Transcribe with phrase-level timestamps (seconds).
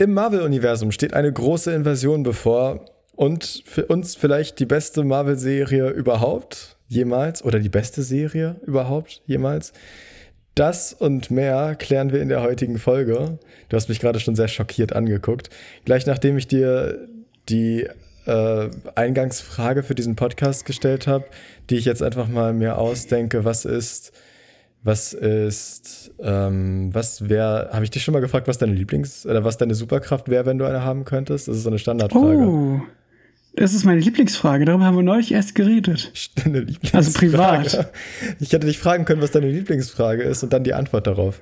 [0.00, 2.84] Im Marvel-Universum steht eine große Invasion bevor
[3.16, 9.72] und für uns vielleicht die beste Marvel-Serie überhaupt jemals oder die beste Serie überhaupt jemals.
[10.54, 13.40] Das und mehr klären wir in der heutigen Folge.
[13.68, 15.50] Du hast mich gerade schon sehr schockiert angeguckt.
[15.84, 17.08] Gleich nachdem ich dir
[17.48, 17.88] die
[18.26, 21.24] äh, Eingangsfrage für diesen Podcast gestellt habe,
[21.70, 24.12] die ich jetzt einfach mal mir ausdenke, was ist
[24.82, 29.44] was ist, ähm, was wäre, habe ich dich schon mal gefragt, was deine Lieblings- oder
[29.44, 31.48] was deine Superkraft wäre, wenn du eine haben könntest?
[31.48, 32.38] Das ist so eine Standardfrage.
[32.38, 32.80] Oh,
[33.54, 34.64] das ist meine Lieblingsfrage.
[34.64, 36.12] Darüber haben wir neulich erst geredet.
[36.36, 36.96] Deine Lieblingsfrage.
[36.96, 37.92] Also privat.
[38.40, 41.40] Ich hätte dich fragen können, was deine Lieblingsfrage ist und dann die Antwort darauf.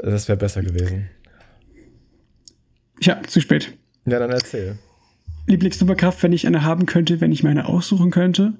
[0.00, 1.10] Das wäre besser gewesen.
[3.00, 3.76] Ja, zu spät.
[4.06, 4.78] Ja, dann erzähl.
[5.46, 8.54] Lieblingssuperkraft, wenn ich eine haben könnte, wenn ich meine aussuchen könnte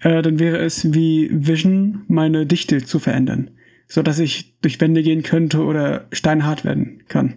[0.00, 3.50] äh, dann wäre es wie Vision, meine Dichte zu verändern.
[3.88, 7.34] So dass ich durch Wände gehen könnte oder steinhart werden kann.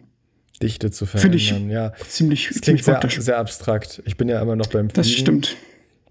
[0.61, 1.93] Dichte zu verändern, ich ja.
[2.07, 4.01] Ziemlich, das klingt sehr, sehr, abstrakt.
[4.05, 4.93] Ich bin ja immer noch beim Fliegen.
[4.93, 5.55] Das stimmt.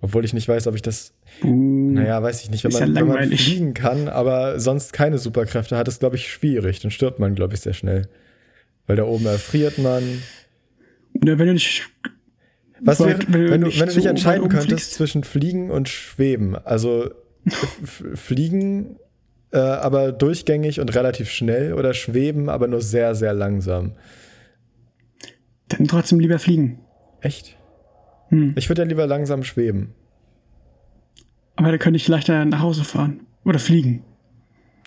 [0.00, 1.12] Obwohl ich nicht weiß, ob ich das.
[1.42, 2.64] Uh, naja, weiß ich nicht.
[2.64, 6.30] Wenn man, ja wenn man fliegen kann, aber sonst keine Superkräfte hat, ist, glaube ich,
[6.30, 6.80] schwierig.
[6.80, 8.08] Dann stirbt man, glaube ich, sehr schnell.
[8.86, 10.02] Weil da oben erfriert man.
[11.14, 11.82] Ja, wenn du nicht
[12.80, 16.56] was wäre, wenn, du, wenn du dich entscheiden könntest zwischen Fliegen und Schweben?
[16.56, 17.10] Also
[18.14, 18.98] Fliegen,
[19.52, 23.92] äh, aber durchgängig und relativ schnell oder Schweben, aber nur sehr, sehr langsam?
[25.68, 26.80] Dann trotzdem lieber fliegen.
[27.20, 27.56] Echt?
[28.28, 28.54] Hm.
[28.56, 29.94] Ich würde ja lieber langsam schweben.
[31.56, 33.26] Aber da könnte ich leichter nach Hause fahren.
[33.44, 34.04] Oder fliegen.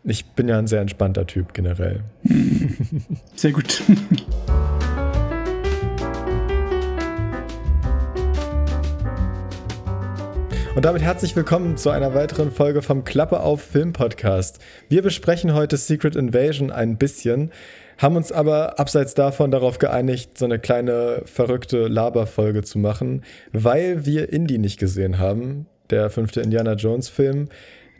[0.03, 2.03] Ich bin ja ein sehr entspannter Typ generell.
[2.23, 2.75] Hm.
[3.35, 3.83] Sehr gut.
[10.73, 14.59] Und damit herzlich willkommen zu einer weiteren Folge vom Klappe auf Film Podcast.
[14.87, 17.51] Wir besprechen heute Secret Invasion ein bisschen,
[17.97, 24.05] haben uns aber abseits davon darauf geeinigt, so eine kleine verrückte Laberfolge zu machen, weil
[24.05, 27.49] wir Indie nicht gesehen haben, der fünfte Indiana Jones Film.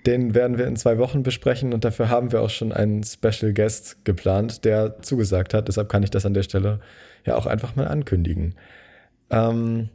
[0.05, 3.53] Den werden wir in zwei Wochen besprechen und dafür haben wir auch schon einen Special
[3.53, 5.67] Guest geplant, der zugesagt hat.
[5.67, 6.79] Deshalb kann ich das an der Stelle
[7.25, 8.55] ja auch einfach mal ankündigen.
[9.29, 9.89] Ähm,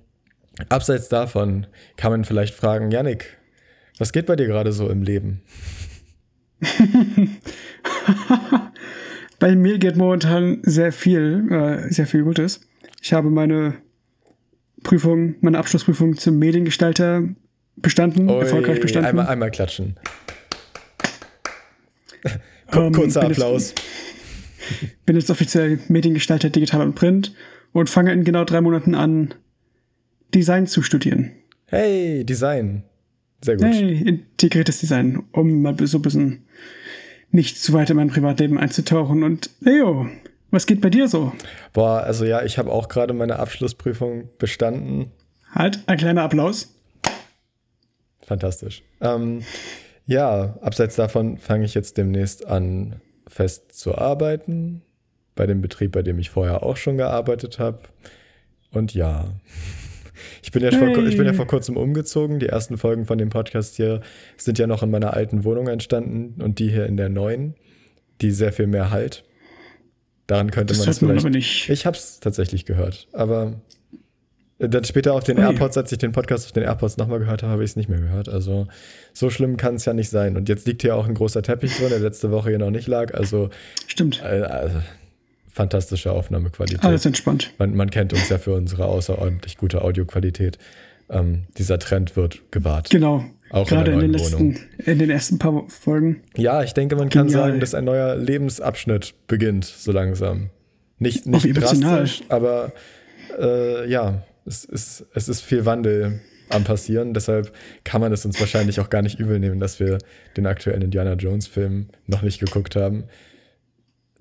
[0.69, 3.37] Abseits davon kann man vielleicht fragen, Yannick,
[3.99, 5.43] was geht bei dir gerade so im Leben?
[9.39, 12.61] bei mir geht momentan sehr viel, äh, sehr viel Gutes.
[13.03, 13.75] Ich habe meine
[14.83, 17.25] Prüfung, meine Abschlussprüfung zum Mediengestalter
[17.77, 19.11] bestanden, Oi, erfolgreich bestanden.
[19.11, 19.99] Einmal, einmal klatschen.
[22.73, 23.75] um, ähm, Kurzer Applaus.
[24.71, 27.35] Jetzt, bin jetzt offiziell Mediengestalter digital und print
[27.73, 29.35] und fange in genau drei Monaten an,
[30.37, 31.33] Design zu studieren.
[31.65, 32.83] Hey, Design.
[33.43, 33.65] Sehr gut.
[33.65, 36.45] Hey, integriertes Design, um mal so ein bisschen
[37.31, 39.23] nicht zu weit in mein Privatleben einzutauchen.
[39.23, 40.09] Und Leo,
[40.51, 41.33] was geht bei dir so?
[41.73, 45.11] Boah, also ja, ich habe auch gerade meine Abschlussprüfung bestanden.
[45.53, 46.75] Halt, ein kleiner Applaus.
[48.21, 48.83] Fantastisch.
[49.01, 49.41] Ähm,
[50.05, 54.83] ja, abseits davon fange ich jetzt demnächst an, fest zu arbeiten.
[55.35, 57.81] Bei dem Betrieb, bei dem ich vorher auch schon gearbeitet habe.
[58.71, 59.33] Und ja.
[60.43, 60.95] Ich bin, ja hey.
[60.95, 62.39] vor, ich bin ja vor kurzem umgezogen.
[62.39, 64.01] Die ersten Folgen von dem Podcast hier
[64.37, 67.55] sind ja noch in meiner alten Wohnung entstanden und die hier in der neuen,
[68.21, 69.25] die sehr viel mehr Halt.
[70.27, 71.21] Daran könnte das man es vielleicht.
[71.21, 71.69] Aber nicht.
[71.69, 73.61] Ich habe es tatsächlich gehört, aber
[74.59, 77.43] dann später auf den oh, AirPods, als ich den Podcast auf den AirPods nochmal gehört
[77.43, 78.29] habe, habe ich es nicht mehr gehört.
[78.29, 78.67] Also
[79.13, 80.37] so schlimm kann es ja nicht sein.
[80.37, 82.89] Und jetzt liegt hier auch ein großer Teppich drin, der letzte Woche hier noch nicht
[82.89, 83.13] lag.
[83.13, 83.51] Also
[83.87, 84.23] stimmt.
[84.23, 84.79] Äh, also,
[85.57, 86.85] fantastische Aufnahmequalität.
[86.85, 87.53] Alles entspannt.
[87.59, 90.59] Man, man kennt uns ja für unsere außerordentlich gute Audioqualität.
[91.09, 92.91] Ähm, dieser Trend wird gewahrt.
[92.91, 93.25] Genau.
[93.49, 96.23] Auch Gerade in, in, den letzten, in den ersten paar Folgen.
[96.37, 100.51] Ja, ich denke, man kann sagen, dass ein neuer Lebensabschnitt beginnt, so langsam.
[100.99, 102.73] Nicht, nicht drastisch, aber
[103.39, 107.15] äh, ja, es ist, es ist viel Wandel am passieren.
[107.15, 107.53] Deshalb
[107.85, 109.99] kann man es uns wahrscheinlich auch gar nicht übel nehmen, dass wir
[110.37, 113.05] den aktuellen Indiana Jones Film noch nicht geguckt haben.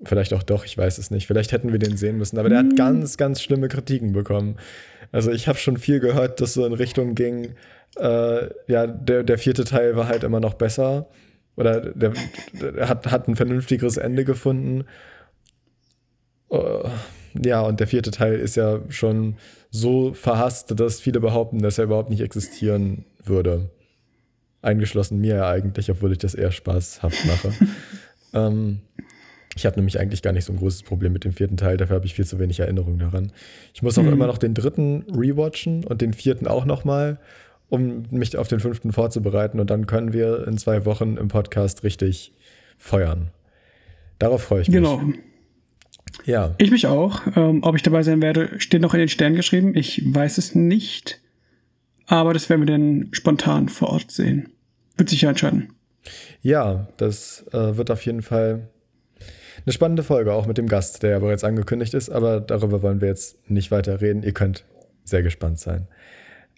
[0.04, 1.26] Vielleicht auch doch, ich weiß es nicht.
[1.26, 2.38] Vielleicht hätten wir den sehen müssen.
[2.38, 2.76] Aber der hat hm.
[2.76, 4.56] ganz, ganz schlimme Kritiken bekommen.
[5.12, 7.54] Also ich habe schon viel gehört, dass so in Richtung ging,
[7.96, 11.08] äh, ja, der, der vierte Teil war halt immer noch besser.
[11.56, 12.12] Oder der,
[12.52, 14.84] der hat, hat ein vernünftigeres Ende gefunden.
[16.50, 16.88] Uh,
[17.44, 19.36] ja, und der vierte Teil ist ja schon
[19.70, 23.70] so verhasst, dass viele behaupten, dass er überhaupt nicht existieren würde.
[24.62, 27.52] Eingeschlossen mir ja eigentlich, obwohl ich das eher spaßhaft mache.
[28.34, 28.80] ähm,
[29.56, 31.96] ich habe nämlich eigentlich gar nicht so ein großes Problem mit dem vierten Teil, dafür
[31.96, 33.32] habe ich viel zu wenig Erinnerung daran.
[33.74, 34.12] Ich muss auch mhm.
[34.12, 37.18] immer noch den dritten rewatchen und den vierten auch nochmal,
[37.68, 41.82] um mich auf den fünften vorzubereiten und dann können wir in zwei Wochen im Podcast
[41.84, 42.32] richtig
[42.76, 43.30] feuern.
[44.18, 44.76] Darauf freue ich mich.
[44.76, 45.02] Genau.
[46.24, 46.54] Ja.
[46.58, 47.22] Ich mich auch.
[47.34, 49.74] Ähm, ob ich dabei sein werde, steht noch in den Sternen geschrieben.
[49.74, 51.20] Ich weiß es nicht.
[52.06, 54.50] Aber das werden wir dann spontan vor Ort sehen.
[54.96, 55.72] Wird sich ja entscheiden.
[56.40, 58.68] Ja, das äh, wird auf jeden Fall
[59.64, 62.10] eine spannende Folge, auch mit dem Gast, der ja bereits angekündigt ist.
[62.10, 64.22] Aber darüber wollen wir jetzt nicht weiter reden.
[64.22, 64.64] Ihr könnt
[65.04, 65.88] sehr gespannt sein.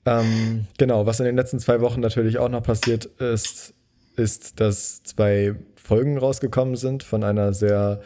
[0.07, 3.75] Ähm, genau, was in den letzten zwei Wochen natürlich auch noch passiert ist,
[4.17, 8.01] ist, dass zwei Folgen rausgekommen sind von einer sehr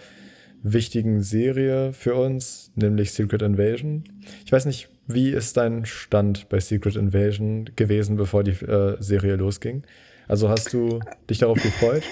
[0.63, 4.05] wichtigen Serie für uns, nämlich Secret Invasion.
[4.45, 9.37] Ich weiß nicht, wie ist dein Stand bei Secret Invasion gewesen, bevor die äh, Serie
[9.37, 9.83] losging?
[10.29, 12.05] Also hast du dich darauf gefreut?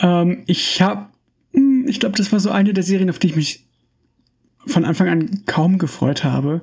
[0.00, 1.06] Ähm, ich habe,
[1.86, 3.66] ich glaube, das war so eine der Serien, auf die ich mich
[4.66, 6.62] von Anfang an kaum gefreut habe,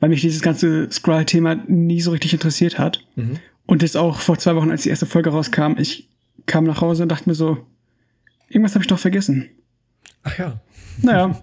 [0.00, 3.04] weil mich dieses ganze Skrull-Thema nie so richtig interessiert hat.
[3.16, 3.38] Mhm.
[3.66, 6.08] Und jetzt auch vor zwei Wochen, als die erste Folge rauskam, ich
[6.46, 7.58] kam nach Hause und dachte mir so,
[8.48, 9.48] irgendwas habe ich doch vergessen.
[10.22, 10.60] Ach ja.
[11.00, 11.42] Naja.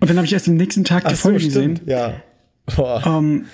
[0.00, 1.80] Und dann habe ich erst den nächsten Tag die Folge so, gesehen.
[1.86, 2.22] Ja.
[3.04, 3.46] Um,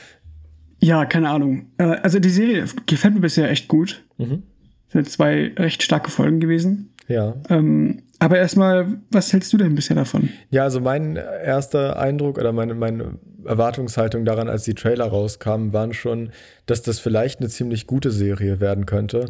[0.80, 1.66] ja, keine Ahnung.
[1.78, 4.04] Äh, also die Serie gefällt mir bisher echt gut.
[4.16, 4.42] Mhm.
[4.88, 6.94] Sind zwei recht starke Folgen gewesen.
[7.08, 7.34] Ja.
[7.48, 10.30] Ähm, aber erstmal, was hältst du denn bisher davon?
[10.50, 15.94] Ja, also mein erster Eindruck oder meine, meine Erwartungshaltung daran, als die Trailer rauskamen, waren
[15.94, 16.30] schon,
[16.66, 19.26] dass das vielleicht eine ziemlich gute Serie werden könnte.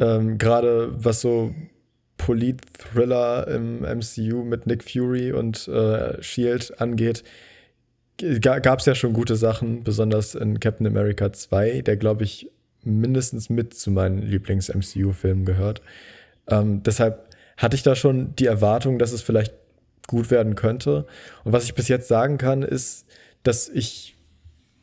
[0.00, 1.54] Ähm, Gerade was so
[2.18, 7.22] Polit-Thriller im MCU mit Nick Fury und äh, Shield angeht,
[8.40, 12.50] gab es ja schon gute Sachen, besonders in Captain America 2, der, glaube ich,
[12.82, 15.82] mindestens mit zu meinen Lieblings-MCU-Filmen gehört.
[16.48, 17.25] Ähm, deshalb
[17.56, 19.54] hatte ich da schon die Erwartung, dass es vielleicht
[20.06, 21.06] gut werden könnte.
[21.44, 23.06] Und was ich bis jetzt sagen kann, ist,
[23.42, 24.16] dass ich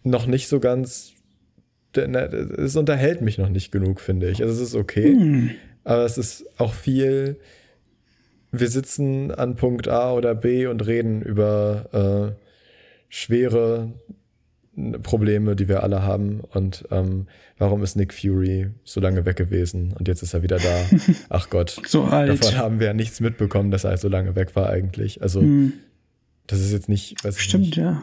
[0.03, 1.13] noch nicht so ganz.
[1.93, 4.41] Es unterhält mich noch nicht genug, finde ich.
[4.41, 5.13] Also es ist okay.
[5.13, 5.51] Hm.
[5.83, 7.39] Aber es ist auch viel.
[8.51, 12.43] Wir sitzen an Punkt A oder B und reden über äh,
[13.09, 13.93] schwere
[15.03, 16.41] Probleme, die wir alle haben.
[16.51, 17.27] Und ähm,
[17.57, 20.85] warum ist Nick Fury so lange weg gewesen und jetzt ist er wieder da?
[21.29, 21.79] Ach Gott.
[21.85, 22.43] so alt.
[22.43, 25.21] Davon haben wir ja nichts mitbekommen, dass er so lange weg war eigentlich.
[25.21, 25.73] Also hm.
[26.47, 27.23] das ist jetzt nicht.
[27.23, 28.01] Weiß Stimmt, nicht, ja.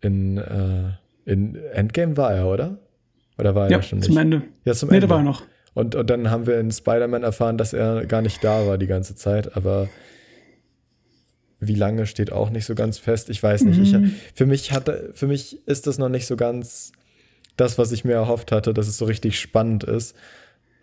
[0.00, 0.92] In, äh,
[1.24, 2.78] in Endgame war er, oder?
[3.38, 4.08] Oder war er ja, schon nicht?
[4.08, 4.42] Zum Ende.
[4.64, 5.08] Ja, zum nee, Ende.
[5.08, 5.44] War er noch.
[5.72, 8.88] Und, und dann haben wir in Spider-Man erfahren, dass er gar nicht da war die
[8.88, 9.88] ganze Zeit, aber
[11.60, 13.28] wie lange steht auch nicht so ganz fest.
[13.28, 13.78] Ich weiß nicht.
[13.78, 14.04] Mhm.
[14.04, 16.92] Ich, für, mich hatte, für mich ist das noch nicht so ganz
[17.56, 20.16] das, was ich mir erhofft hatte, dass es so richtig spannend ist.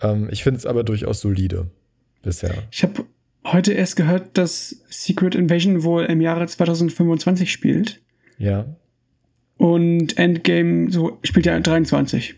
[0.01, 1.71] Ähm, ich finde es aber durchaus solide
[2.21, 2.53] bisher.
[2.71, 3.05] Ich habe
[3.45, 7.99] heute erst gehört, dass Secret Invasion wohl im Jahre 2025 spielt.
[8.37, 8.65] Ja.
[9.57, 12.35] Und Endgame so spielt ja 23.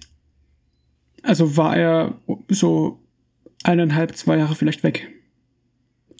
[1.24, 2.16] Also war er
[2.48, 3.00] so
[3.64, 5.10] eineinhalb, zwei Jahre vielleicht weg.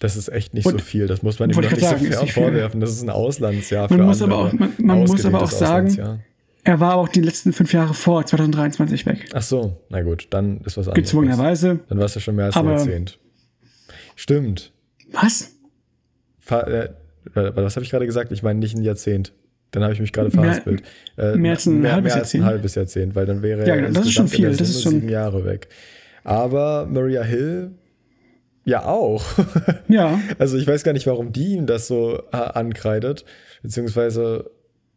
[0.00, 1.06] Das ist echt nicht und, so viel.
[1.06, 2.80] Das muss man ihm doch nicht sagen, so vorwerfen.
[2.80, 4.40] Das ist ein Auslandsjahr für man muss andere.
[4.40, 6.20] Aber auch, man, man muss aber auch sagen,
[6.64, 9.28] er war auch die letzten fünf Jahre vor 2023 weg.
[9.34, 10.94] Ach so, na gut, dann ist was anderes.
[10.94, 11.80] Gezwungenerweise.
[11.88, 13.18] Dann warst du schon mehr als ein Jahrzehnt.
[14.16, 14.72] Stimmt.
[15.12, 15.52] Was?
[16.38, 16.88] Fa äh,
[17.34, 18.32] was habe ich gerade gesagt?
[18.32, 19.34] Ich meine nicht ein Jahrzehnt.
[19.70, 20.82] Dann habe ich mich gerade verhaspelt.
[21.16, 23.66] Mehr, äh, mehr als ein, mehr, halbes, mehr als ein halbes Jahrzehnt, weil dann wäre
[23.66, 24.48] ja, genau, das ist schon viel.
[24.48, 25.68] Das ist schon sieben Jahre weg.
[26.24, 27.72] Aber Maria Hill
[28.70, 29.24] ja, auch.
[29.88, 30.20] Ja.
[30.38, 33.24] Also ich weiß gar nicht, warum die ihm das so äh, ankreidet,
[33.62, 34.50] beziehungsweise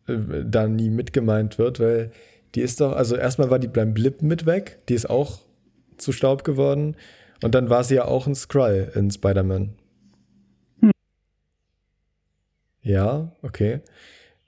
[0.07, 0.15] äh,
[0.45, 2.11] da nie mitgemeint wird, weil
[2.53, 5.39] die ist doch, also erstmal war die beim Blip mit weg, die ist auch
[5.97, 6.95] zu Staub geworden
[7.41, 9.73] und dann war sie ja auch ein Skrull in Spider-Man.
[10.81, 10.91] Hm.
[12.83, 13.81] Ja, okay.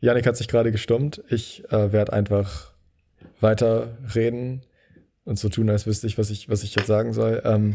[0.02, 1.24] Janik hat sich gerade gestummt.
[1.30, 2.74] Ich äh, werde einfach
[3.42, 4.62] weiter reden
[5.24, 7.42] und so tun, als wüsste ich, was ich, was ich jetzt sagen soll.
[7.44, 7.74] Ähm,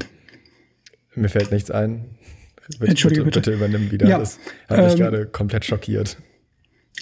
[1.21, 2.07] mir fällt nichts ein.
[2.79, 3.41] Bitte, Entschuldige bitte.
[3.41, 4.09] Bitte übernimm wieder.
[4.09, 6.19] Ja, das hat ähm, mich gerade komplett schockiert.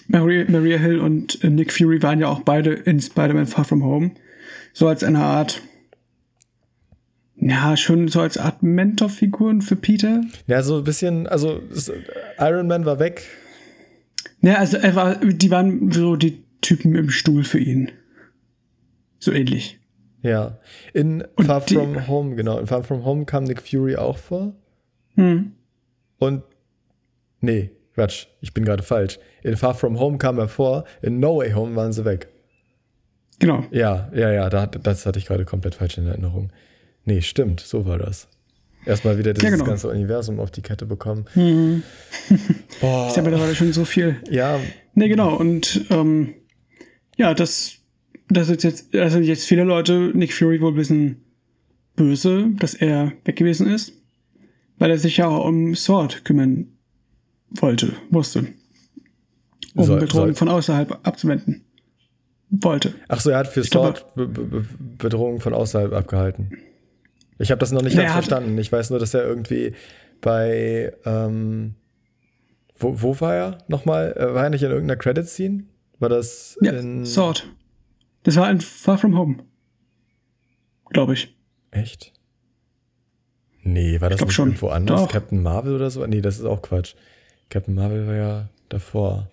[0.07, 3.85] Maria, Maria Hill und äh, Nick Fury waren ja auch beide in Spider-Man Far From
[3.85, 4.13] Home.
[4.73, 5.63] So als eine Art,
[7.37, 10.23] ja, schon so als Art Mentorfiguren für Peter.
[10.47, 11.63] Ja, so ein bisschen, also
[12.39, 13.25] Iron Man war weg.
[14.41, 17.91] Ja, also er war, die waren so die Typen im Stuhl für ihn.
[19.19, 19.78] So ähnlich.
[20.23, 20.59] Ja.
[20.93, 22.59] In und Far From Home, genau.
[22.59, 24.53] In Far From Home kam Nick Fury auch vor.
[25.15, 25.53] Hm.
[26.19, 26.43] Und.
[27.41, 29.19] Nee, Quatsch, ich bin gerade falsch.
[29.43, 32.29] In Far From Home kam er vor, in No Way Home waren sie weg.
[33.41, 33.65] Genau.
[33.71, 36.53] Ja, ja, ja, das hatte ich gerade komplett falsch in Erinnerung.
[37.05, 38.29] Nee, stimmt, so war das.
[38.87, 39.65] Erstmal wieder dieses ja, genau.
[39.65, 41.25] ganze Universum auf die Kette bekommen.
[41.35, 41.83] Mhm.
[42.81, 43.09] Boah.
[43.09, 44.17] Ist ja mittlerweile schon so viel.
[44.31, 44.61] Ja.
[44.95, 45.35] Nee, genau.
[45.35, 46.35] Und ähm,
[47.17, 47.78] ja, das
[48.29, 51.25] das ist jetzt, sind jetzt viele Leute Nick Fury wohl ein bisschen
[51.97, 53.93] böse, dass er weg gewesen ist,
[54.79, 56.69] weil er sich ja auch um Sword kümmern
[57.51, 58.47] wollte, musste.
[59.75, 61.65] Um Soll- Bedrohungen soll- von außerhalb abzuwenden.
[62.51, 62.95] Wollte.
[63.09, 64.65] Ach so, er hat für Ich glaube- Sword Be Be
[64.97, 66.53] Bedrohungen von außerhalb abgehalten.
[67.39, 68.57] Ich habe das noch nicht ganz er verstanden.
[68.59, 69.73] Ich weiß nur, dass er irgendwie
[70.23, 71.75] bei ähm,
[72.79, 74.13] wo, wo war er nochmal?
[74.17, 75.65] Äh, War er nicht in irgendeiner Credit-Scene?
[75.99, 77.47] War das Ja, in Sword.
[78.29, 79.37] Das war in Far From Home.
[80.91, 81.35] Glaube ich.
[81.71, 82.13] Echt?
[83.63, 84.49] Nee, war das nicht schon.
[84.49, 85.01] irgendwo anders?
[85.01, 85.11] Doch.
[85.11, 86.07] Captain Marvel oder so?
[86.07, 86.95] Nee, das ist auch Quatsch.
[87.49, 89.31] Captain Marvel war ja davor.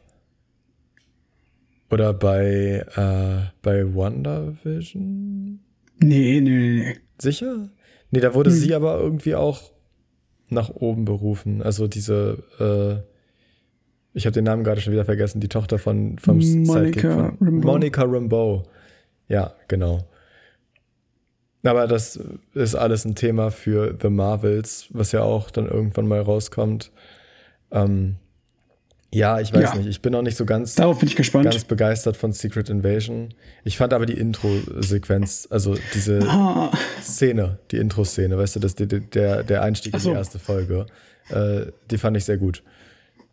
[1.91, 5.59] Oder bei, äh, bei WandaVision?
[5.99, 6.95] Nee, nee, nee, nee.
[7.19, 7.67] Sicher?
[8.11, 8.55] Nee, da wurde Hm.
[8.55, 9.73] sie aber irgendwie auch
[10.47, 11.61] nach oben berufen.
[11.61, 16.37] Also diese, äh, ich habe den Namen gerade schon wieder vergessen, die Tochter von vom
[16.37, 17.71] Monica Sidekick von Rambeau.
[17.73, 18.63] Monica Rambeau.
[19.27, 20.05] Ja, genau.
[21.63, 22.20] Aber das
[22.53, 26.91] ist alles ein Thema für The Marvels, was ja auch dann irgendwann mal rauskommt.
[27.72, 28.17] Ähm,
[29.12, 29.75] ja, ich weiß Ja.
[29.75, 29.88] nicht.
[29.88, 31.46] Ich bin noch nicht so ganz Darauf bin ich gespannt.
[31.50, 33.34] ganz begeistert von Secret Invasion.
[33.63, 38.86] Ich fand aber die Intro-Sequenz, also diese ah, Szene, die Intro-Szene, weißt du, das, der,
[38.88, 40.10] der, der Einstieg Ach in so.
[40.12, 40.86] die erste Folge,
[41.29, 42.62] äh, die fand ich sehr gut.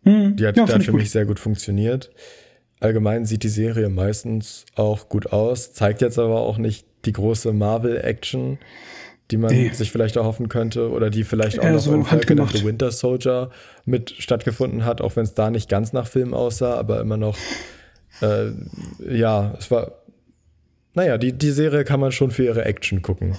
[0.03, 1.01] hm, Die hat, ja, die hat für gut.
[1.01, 2.09] mich sehr gut funktioniert.
[2.83, 7.53] Allgemein sieht die Serie meistens auch gut aus, zeigt jetzt aber auch nicht die große
[7.53, 8.57] Marvel-Action,
[9.31, 9.69] die man Nee.
[9.69, 12.57] sich vielleicht erhoffen könnte oder die vielleicht auch Eher noch so in Falcon and handgemacht.
[12.57, 13.51] the Winter Soldier
[13.85, 17.37] mit stattgefunden hat, auch wenn es da nicht ganz nach Film aussah, aber immer noch,
[18.21, 18.51] äh,
[19.09, 19.93] ja, es war,
[20.93, 23.37] naja, die, die Serie kann man schon für ihre Action gucken.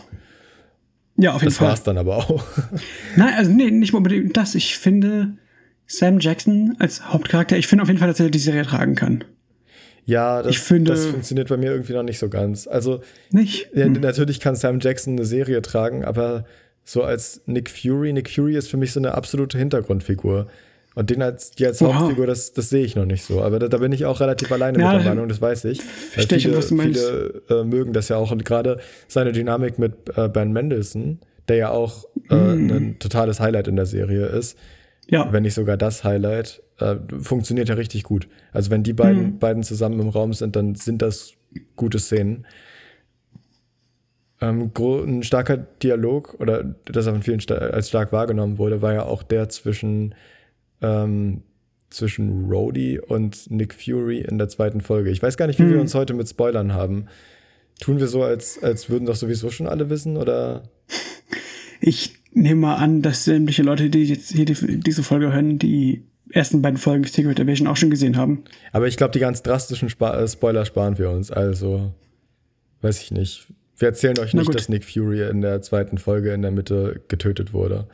[1.17, 1.69] Ja, auf jeden Das Fall.
[1.69, 2.45] war's dann aber auch.
[3.17, 4.55] Nein, also nee, nicht unbedingt das.
[4.55, 5.35] Ich finde
[5.87, 9.23] Sam Jackson als Hauptcharakter, ich finde auf jeden Fall, dass er die Serie tragen kann.
[10.07, 12.67] Ja, das, Ich finde- das funktioniert bei mir irgendwie noch nicht so ganz.
[12.67, 13.69] Also, Nicht?
[13.75, 16.45] ja, natürlich kann Sam Jackson eine Serie tragen, aber
[16.85, 20.47] so als Nick Fury, Nick Fury ist für mich so eine absolute Hintergrundfigur.
[20.97, 21.81] Und den als, die als.
[21.81, 23.43] Hauptfigur, das, das sehe ich noch nicht so.
[23.43, 25.83] Aber da, da bin ich auch relativ alleine Ja, mit der Meinung, das weiß ich.
[25.83, 27.01] Verstehe ich, viele, was du meinst.
[27.05, 28.31] viele äh, mögen das ja auch.
[28.31, 31.19] Und gerade seine Dynamik mit äh, Ben Mendelssohn,
[31.49, 32.71] der ja auch äh, Mm.
[32.71, 34.57] ein totales Highlight in der Serie ist,
[35.09, 35.33] Ja.
[35.33, 38.29] wenn nicht sogar das Highlight, äh, funktioniert ja richtig gut.
[38.53, 39.39] Also wenn die beiden, Mhm.
[39.39, 41.35] beiden zusammen im Raum sind, dann sind das
[41.77, 42.47] gute Szenen.
[44.41, 49.05] Ähm, ein starker Dialog, oder das von vielen sta als stark wahrgenommen wurde, war ja
[49.05, 50.15] auch der zwischen,
[50.83, 51.43] ähm,
[51.91, 55.11] zwischen Rhodey und Nick Fury in der zweiten Folge.
[55.11, 55.83] Ich weiß gar nicht, wie wir Mhm.
[55.83, 57.07] uns heute mit Spoilern haben.
[57.81, 60.65] Tun wir so, als, als würden doch sowieso schon alle wissen, oder?
[61.81, 66.03] Ich nehme mal an, dass sämtliche Leute, die jetzt hier die, diese Folge hören, die
[66.31, 68.45] ersten beiden Folgen Secret Invasion auch schon gesehen haben.
[68.73, 71.31] Aber ich glaube, die ganz drastischen Spa äh, Spoiler sparen wir uns.
[71.31, 71.93] Also,
[72.83, 73.47] weiß ich nicht.
[73.77, 77.53] Wir erzählen euch nicht, dass Nick Fury in der zweiten Folge in der Mitte getötet
[77.53, 77.89] wurde.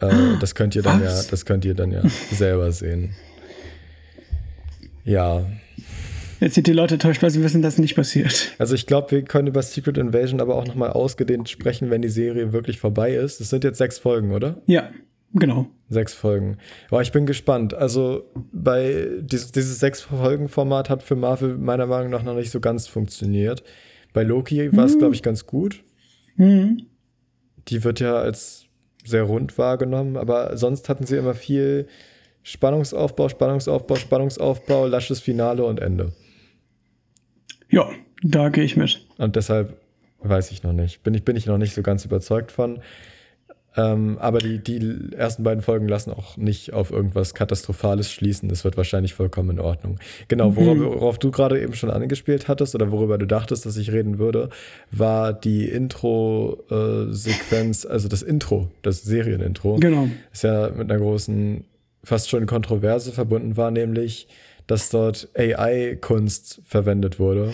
[0.00, 1.28] Äh, das könnt ihr dann ja, Was?
[1.28, 2.02] das könnt ihr dann ja
[2.32, 3.14] selber sehen.
[5.04, 5.44] Ja,
[6.42, 8.50] Jetzt sind die Leute enttäuscht, weil sie wissen, dass nicht passiert.
[8.58, 12.08] also ich glaube, wir können über Secret Invasion aber auch nochmal ausgedehnt sprechen, wenn die
[12.08, 13.40] Serie wirklich vorbei ist.
[13.40, 14.60] Es sind jetzt sechs Folgen, oder?
[14.66, 14.90] Ja,
[15.34, 15.68] genau.
[15.88, 16.58] Sechs Folgen.
[16.90, 17.74] Boah, ich bin gespannt.
[17.74, 22.86] Also bei dieses, dieses Sechs-Folgen-Format hat für Marvel meiner Meinung nach noch nicht so ganz
[22.86, 23.62] funktioniert.
[24.12, 25.82] Bei Loki war es, glaube ich, ganz gut.
[26.36, 26.86] Mhm.
[27.68, 28.66] Die wird ja als
[29.04, 31.88] sehr rund wahrgenommen, aber sonst hatten sie immer viel
[32.42, 36.12] Spannungsaufbau, Spannungsaufbau, Spannungsaufbau, lasches Finale und Ende.
[37.68, 37.88] Ja,
[38.22, 39.06] da gehe ich mit.
[39.18, 39.76] Und deshalb
[40.20, 41.02] weiß ich noch nicht.
[41.02, 42.80] Bin ich, bin ich noch nicht so ganz überzeugt von.
[43.76, 48.48] Ähm, aber die, die ersten beiden Folgen lassen auch nicht auf irgendwas Katastrophales schließen.
[48.50, 49.98] Das wird wahrscheinlich vollkommen in Ordnung.
[50.28, 50.84] Genau, worauf, Mhm.
[50.84, 54.50] worauf du gerade eben schon angespielt hattest oder worüber du dachtest, dass ich reden würde,
[54.90, 55.66] war die
[56.68, 60.08] Intro-Sequenz, also das Intro, das Serienintro Genau.
[60.32, 61.64] ist ja mit einer großen,
[62.04, 64.28] fast schon Kontroverse verbunden war, nämlich,
[64.66, 67.52] dass dort AI-Kunst verwendet wurde,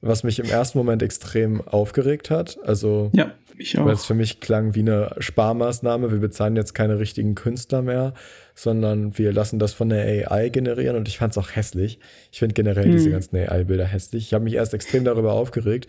[0.00, 2.58] was mich im ersten Moment extrem aufgeregt hat.
[2.64, 6.12] Also, Ja, ich weil es für mich klang wie eine Sparmaßnahme.
[6.12, 8.14] Wir bezahlen jetzt keine richtigen Künstler mehr,
[8.54, 11.98] sondern wir lassen das von der AI generieren und ich fand es auch hässlich.
[12.30, 12.92] Ich finde generell Mhm.
[12.92, 14.26] diese ganzen AI-Bilder hässlich.
[14.26, 15.88] Ich habe mich erst extrem darüber aufgeregt.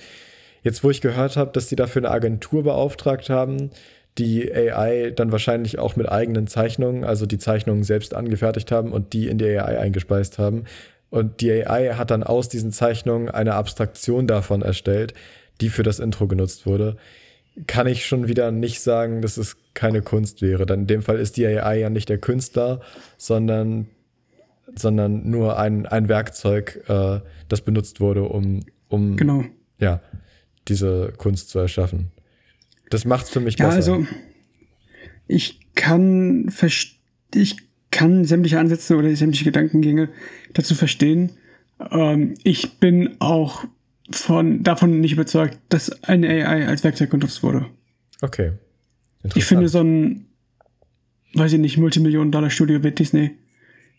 [0.63, 3.69] Jetzt, wo ich gehört habe, dass die dafür eine Agentur beauftragt haben,
[4.17, 9.13] die AI dann wahrscheinlich auch mit eigenen Zeichnungen, also die Zeichnungen selbst angefertigt haben und
[9.13, 10.65] die in die AI eingespeist haben.
[11.09, 15.13] Und die AI hat dann aus diesen Zeichnungen eine Abstraktion davon erstellt,
[15.61, 16.97] die für das Intro genutzt wurde.
[17.67, 20.65] Kann ich schon wieder nicht sagen, dass es keine Kunst wäre.
[20.65, 22.81] Dann in dem Fall ist die AI ja nicht der Künstler,
[23.17, 23.87] sondern,
[24.75, 29.43] sondern nur ein, ein Werkzeug, äh, das benutzt wurde, um, um Genau.
[29.79, 30.01] ja,
[30.67, 32.11] diese Kunst zu erschaffen.
[32.91, 33.77] Das macht's für mich Ja, besser.
[33.93, 34.05] also
[35.27, 36.51] ich kann
[37.33, 37.57] ich
[37.91, 40.09] kann sämtliche Ansätze oder sämtliche Gedankengänge
[40.53, 41.31] dazu verstehen.
[41.91, 43.65] Ähm, ich bin auch
[44.11, 47.67] von, davon nicht überzeugt, dass eine AI als Werkzeug genutzt wurde.
[48.21, 48.53] Okay.
[49.35, 50.25] Ich finde, so ein,
[51.33, 53.31] weiß ich nicht, Multimillionen-Dollar-Studio wie Disney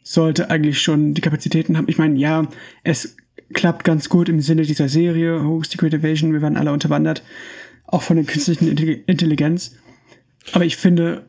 [0.03, 1.89] sollte eigentlich schon die Kapazitäten haben.
[1.89, 2.49] Ich meine, ja,
[2.85, 3.17] es
[3.53, 7.23] klappt ganz gut im Sinne dieser Serie, oh, Secret Evasion, wir werden alle unterwandert,
[7.87, 9.77] auch von der künstlichen Intelligenz.
[10.53, 11.27] Aber ich finde.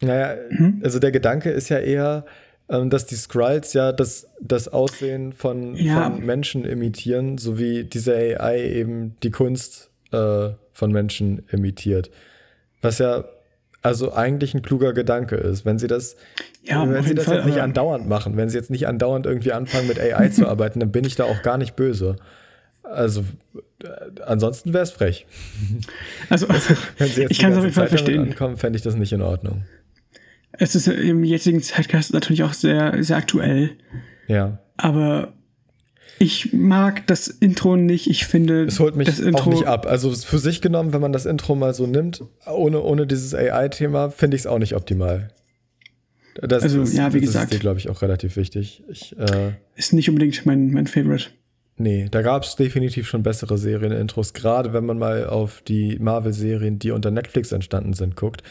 [0.00, 0.80] Naja, hm?
[0.84, 2.24] also der Gedanke ist ja eher,
[2.68, 6.10] dass die Skrulls ja das, das Aussehen von, ja.
[6.10, 12.10] von Menschen imitieren, sowie diese AI eben die Kunst äh, von Menschen imitiert.
[12.82, 13.24] Was ja
[13.82, 15.64] also eigentlich ein kluger Gedanke ist.
[15.64, 16.16] Wenn sie das,
[16.62, 19.52] ja, wenn sie das Fall, jetzt nicht andauernd machen, wenn sie jetzt nicht andauernd irgendwie
[19.52, 22.16] anfangen mit AI zu arbeiten, dann bin ich da auch gar nicht böse.
[22.82, 23.24] Also
[23.82, 25.26] äh, ansonsten wäre es frech.
[26.28, 26.48] Also,
[26.98, 28.22] wenn sie jetzt ich kann es auf jeden Fall verstehen.
[28.22, 29.64] Ankommen, fände ich das nicht in Ordnung.
[30.52, 33.70] Es ist im jetzigen Zeitgeist natürlich auch sehr, sehr aktuell.
[34.26, 34.58] Ja.
[34.76, 35.34] Aber
[36.18, 38.08] ich mag das Intro nicht.
[38.08, 39.86] Ich finde, es holt mich das Intro auch nicht ab.
[39.86, 44.10] Also für sich genommen, wenn man das Intro mal so nimmt, ohne, ohne dieses AI-Thema,
[44.10, 45.28] finde ich es auch nicht optimal.
[46.40, 47.44] Das also, ist, ja, wie das gesagt.
[47.46, 48.82] ist dir, glaube ich, auch relativ wichtig.
[48.88, 51.30] Ich, äh, ist nicht unbedingt mein, mein Favorite.
[51.76, 56.78] Nee, da gab es definitiv schon bessere Serien-Intros, gerade wenn man mal auf die Marvel-Serien,
[56.78, 58.42] die unter Netflix entstanden sind, guckt.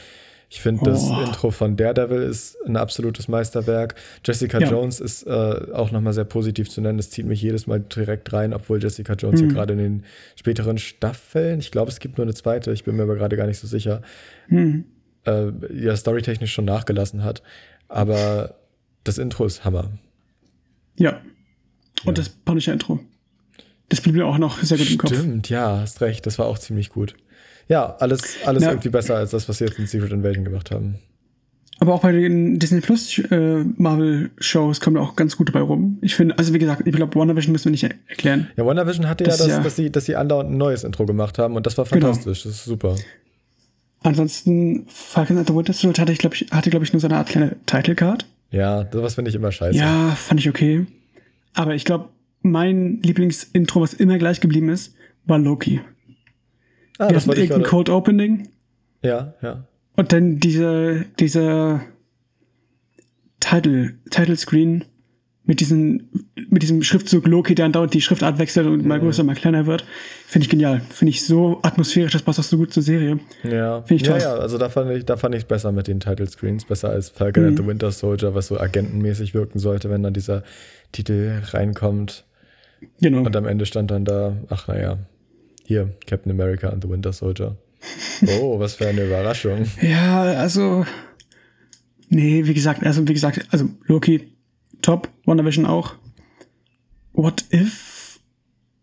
[0.50, 0.86] Ich finde, oh.
[0.86, 3.96] das Intro von Daredevil ist ein absolutes Meisterwerk.
[4.26, 4.70] Jessica ja.
[4.70, 5.30] Jones ist äh,
[5.74, 6.98] auch nochmal sehr positiv zu nennen.
[6.98, 9.50] Das zieht mich jedes Mal direkt rein, obwohl Jessica Jones mhm.
[9.50, 10.04] ja gerade in den
[10.38, 13.46] späteren Staffeln, ich glaube, es gibt nur eine zweite, ich bin mir aber gerade gar
[13.46, 14.02] nicht so sicher,
[14.48, 14.86] mhm.
[15.26, 17.44] äh, ja, storytechnisch schon nachgelassen hat.
[17.90, 18.56] Aber
[19.04, 19.92] das Intro ist Hammer.
[20.96, 21.22] Ja.
[22.06, 22.24] Und ja.
[22.24, 23.02] das Punisher-Intro.
[23.90, 25.14] Das blieb mir auch noch sehr gut im Kopf.
[25.14, 26.26] Stimmt, ja, hast recht.
[26.26, 27.16] Das war auch ziemlich gut.
[27.68, 28.72] Ja, alles, alles ja.
[28.72, 31.00] irgendwie besser als das, was sie jetzt in Secret Invasion gemacht haben.
[31.80, 36.00] Aber auch bei den Disney Plus äh, Marvel Shows kommt auch ganz gut dabei rum.
[36.02, 38.48] Ich finde, also wie gesagt, ich glaube, WandaVision müssen wir nicht erklären.
[38.56, 41.06] Ja, WandaVision hatte das ja das, ja dass, sie, dass sie andauernd ein neues Intro
[41.06, 42.08] gemacht haben und das war genau.
[42.08, 42.44] fantastisch.
[42.44, 42.52] Genau.
[42.52, 42.96] Das ist super.
[44.02, 47.08] Ansonsten, Falcon and the Winter Soldier hatte ich, glaube ich, hatte, glaube ich, nur so
[47.08, 48.26] eine Art kleine Title Card.
[48.52, 49.78] Ja, sowas finde ich immer scheiße.
[49.78, 50.86] Ja, fand ich okay.
[51.54, 52.10] Aber ich glaube,
[52.42, 55.82] mein Lieblingsintro, was immer gleich geblieben ist, war Loki.
[56.98, 58.50] Ah, das war irgendein Cold Opening.
[59.04, 59.66] Ja, ja.
[59.96, 61.82] Und dann diese, diese
[63.40, 64.86] Title, Title Screen
[65.48, 66.10] mit diesem,
[66.50, 69.86] mit diesem Schriftzug Loki, der andauernd die Schriftart wechselt und mal größer, mal kleiner wird.
[70.28, 70.82] Finde ich genial.
[70.90, 73.20] Finde ich so atmosphärisch, das passt auch so gut zur Serie.
[73.44, 73.82] Ja.
[73.84, 74.20] Finde ich toll.
[74.20, 76.66] Ja, ja, also da fand ich, da fand ich es besser mit den Title Screens,
[76.66, 77.50] besser als Falcon mhm.
[77.50, 80.44] and the Winter Soldier, was so agentenmäßig wirken sollte, wenn dann dieser
[80.92, 82.26] Titel reinkommt.
[83.00, 83.20] Genau.
[83.20, 85.00] Und am Ende stand dann da, ach naja,
[85.68, 87.58] hier, Captain America and the Winter Soldier.
[88.40, 89.66] Oh, was für eine Überraschung.
[89.82, 90.86] Ja, also.
[92.08, 94.32] Nee, wie gesagt, also wie gesagt, also Loki,
[94.82, 95.96] top, WandaVision auch.
[97.12, 98.22] What if?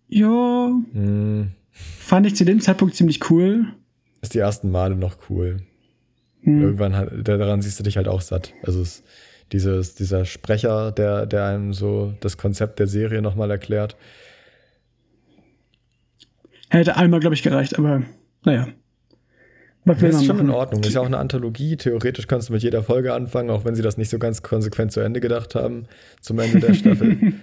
[0.08, 0.68] Ja.
[0.92, 1.52] Hm.
[1.70, 3.64] Fand ich zu dem Zeitpunkt ziemlich cool.
[4.20, 5.62] Ist die ersten Male noch cool.
[6.42, 6.60] Hm.
[6.60, 8.52] Irgendwann hat, daran siehst du dich halt auch satt.
[8.62, 9.02] Also es,
[9.52, 13.96] dieses, dieser Sprecher, der, der einem so das Konzept der Serie nochmal erklärt.
[16.74, 18.02] Hätte einmal, glaube ich, gereicht, aber
[18.44, 18.68] naja.
[19.84, 20.48] Was das ist schon machen?
[20.48, 20.82] in Ordnung.
[20.82, 21.76] Ist ja auch eine Anthologie.
[21.76, 24.90] Theoretisch kannst du mit jeder Folge anfangen, auch wenn sie das nicht so ganz konsequent
[24.90, 25.86] zu Ende gedacht haben,
[26.20, 27.34] zum Ende der Staffel.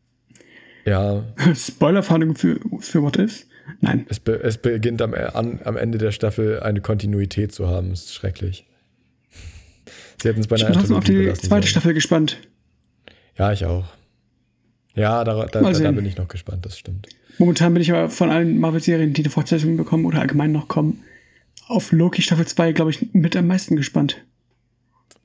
[0.84, 1.24] ja.
[1.54, 3.46] Spoilerwarnung für, für What If?
[3.80, 4.04] Nein.
[4.08, 7.90] Es, be es beginnt am, an, am Ende der Staffel eine Kontinuität zu haben.
[7.90, 8.66] Das ist schrecklich.
[10.20, 11.66] Sie hätten es bei einer Ich bin trotzdem auf die zweite.
[11.66, 12.38] Staffel gespannt.
[13.38, 13.86] Ja, ich auch.
[14.94, 17.08] Ja, da, da, da, da bin ich noch gespannt, das stimmt.
[17.40, 21.02] Momentan bin ich aber von allen Marvel-Serien, die eine Fortsetzung bekommen oder allgemein noch kommen,
[21.68, 24.22] auf Loki Staffel 2, glaube ich, mit am meisten gespannt.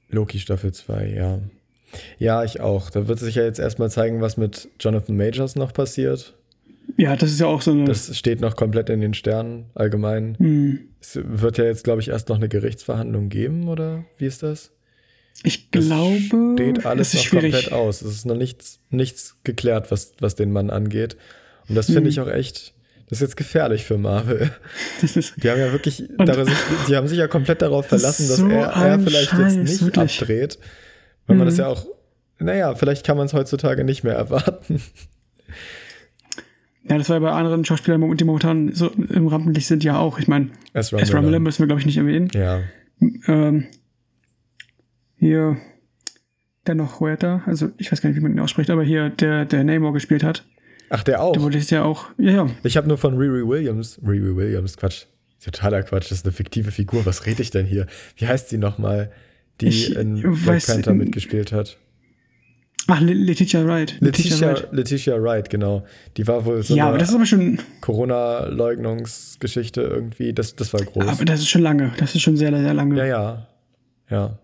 [0.08, 1.40] Loki Staffel 2, ja.
[2.18, 2.90] Ja, ich auch.
[2.90, 6.36] Da wird sich ja jetzt erstmal zeigen, was mit Jonathan Majors noch passiert.
[6.96, 7.84] Ja, das ist ja auch so eine.
[7.84, 10.38] Das steht noch komplett in den Sternen, allgemein.
[10.40, 10.80] Mhm.
[11.02, 14.72] Es wird ja jetzt, glaube ich, erst noch eine Gerichtsverhandlung geben, oder wie ist das?
[15.44, 16.16] Ich glaube.
[16.16, 17.52] Es steht alles noch schwierig.
[17.52, 18.02] komplett aus.
[18.02, 21.18] Es ist noch nichts, nichts geklärt, was, was den Mann angeht.
[21.68, 22.74] Und das finde ich auch echt,
[23.10, 24.52] das ist jetzt gefährlich für Marvel.
[25.02, 26.50] Die haben ja wirklich, daran,
[26.88, 29.82] die haben sich ja komplett darauf verlassen, dass so er, er vielleicht Scheiß, jetzt nicht
[29.86, 30.22] wirklich.
[30.22, 30.60] abdreht.
[31.28, 31.40] Weil mhm.
[31.40, 31.86] man das ja auch,
[32.40, 34.82] naja, vielleicht kann man es heutzutage nicht mehr erwarten.
[36.88, 40.20] Ja, das war ja bei anderen Schauspielern, die momentan so im Rampenlicht sind, ja auch.
[40.20, 42.30] Ich meine, Ezra, Ezra Miller müssen wir, glaube ich, nicht erwähnen.
[42.34, 42.62] Ja.
[43.28, 43.66] Ähm,
[45.18, 45.58] hier,
[46.68, 49.46] der noch Huerta, also ich weiß gar nicht, wie man ihn ausspricht, aber hier, der,
[49.46, 50.46] der Namor gespielt hat.
[50.90, 51.34] Ach, der auch?
[51.34, 52.50] Der wurde ja auch, ja, ja.
[52.64, 55.06] Ich habe nur von Riri Williams, Riri Williams, Quatsch,
[55.44, 57.88] totaler Quatsch, das ist eine fiktive Figur, was rede ich denn hier?
[58.18, 59.12] Wie heißt sie nochmal?
[59.62, 61.78] die Ich in Black Panther mitgespielt hat.
[62.88, 63.98] Ach, Le Letitia Wright.
[64.00, 64.68] Letitia, Wright.
[64.72, 65.84] Letitia Wright, genau.
[66.18, 70.34] Die war wohl so Ja, aber eine das ist aber schon, Corona-Leugnungsgeschichte irgendwie.
[70.34, 71.08] Das, das war groß.
[71.08, 71.94] aber das ist schon lange.
[71.98, 72.96] Das ist schon sehr, sehr lange.
[72.98, 73.48] ja, ja.
[74.10, 74.38] Ja.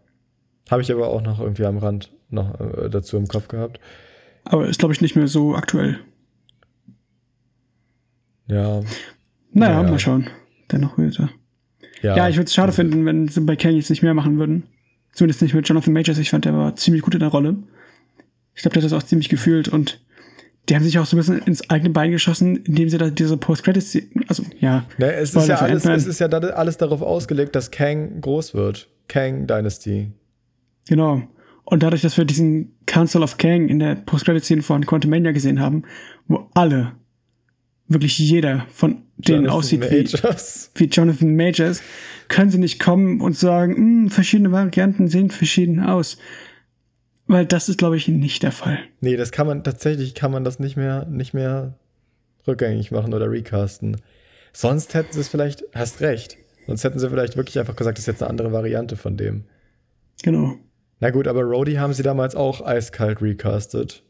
[0.71, 3.79] Habe ich aber auch noch irgendwie am Rand noch äh, dazu im Kopf gehabt.
[4.43, 5.99] Aber ist, glaube ich, nicht mehr so aktuell.
[8.47, 8.81] Ja.
[9.53, 9.83] Naja, Naja.
[9.83, 10.27] mal schauen.
[10.71, 11.29] Dennoch weiter.
[12.01, 14.37] Ja, Ja, ich würde es schade finden, wenn sie bei Kang jetzt nicht mehr machen
[14.39, 14.63] würden.
[15.13, 16.17] Zumindest nicht mit Jonathan Majors.
[16.17, 17.57] Ich fand, der war ziemlich gut in der Rolle.
[18.55, 20.01] Ich glaube, der hat das auch ziemlich gefühlt und
[20.69, 23.35] die haben sich auch so ein bisschen ins eigene Bein geschossen, indem sie da diese
[23.35, 24.85] Post-Credits, also ja.
[24.97, 28.87] Ne, es, ist ja alles, es ist ja alles darauf ausgelegt, dass Kang groß wird.
[29.07, 30.11] Kang Dynasty.
[30.87, 31.23] Genau.
[31.63, 35.83] Und dadurch, dass wir diesen Council of Kang in der Post-Credit-Szene von Quantumania gesehen haben,
[36.27, 36.93] wo alle,
[37.93, 40.71] wirklich jeder von denen Jonathan aussieht wie, Majors.
[40.75, 41.81] wie Jonathan Majors,
[42.27, 46.17] können sie nicht kommen und sagen, "Hm, verschiedene Varianten sehen verschieden aus.
[47.27, 48.79] Weil das ist, glaube ich, nicht der Fall.
[48.99, 51.77] Nee, das kann man tatsächlich kann man das nicht mehr nicht mehr
[52.47, 53.97] rückgängig machen oder recasten.
[54.53, 56.37] Sonst hätten sie es vielleicht, hast recht.
[56.67, 59.45] Sonst hätten sie vielleicht wirklich einfach gesagt, das ist jetzt eine andere Variante von dem.
[60.23, 60.55] Genau.
[60.99, 64.03] Na gut, aber Rhodey haben sie damals auch eiskalt recastet.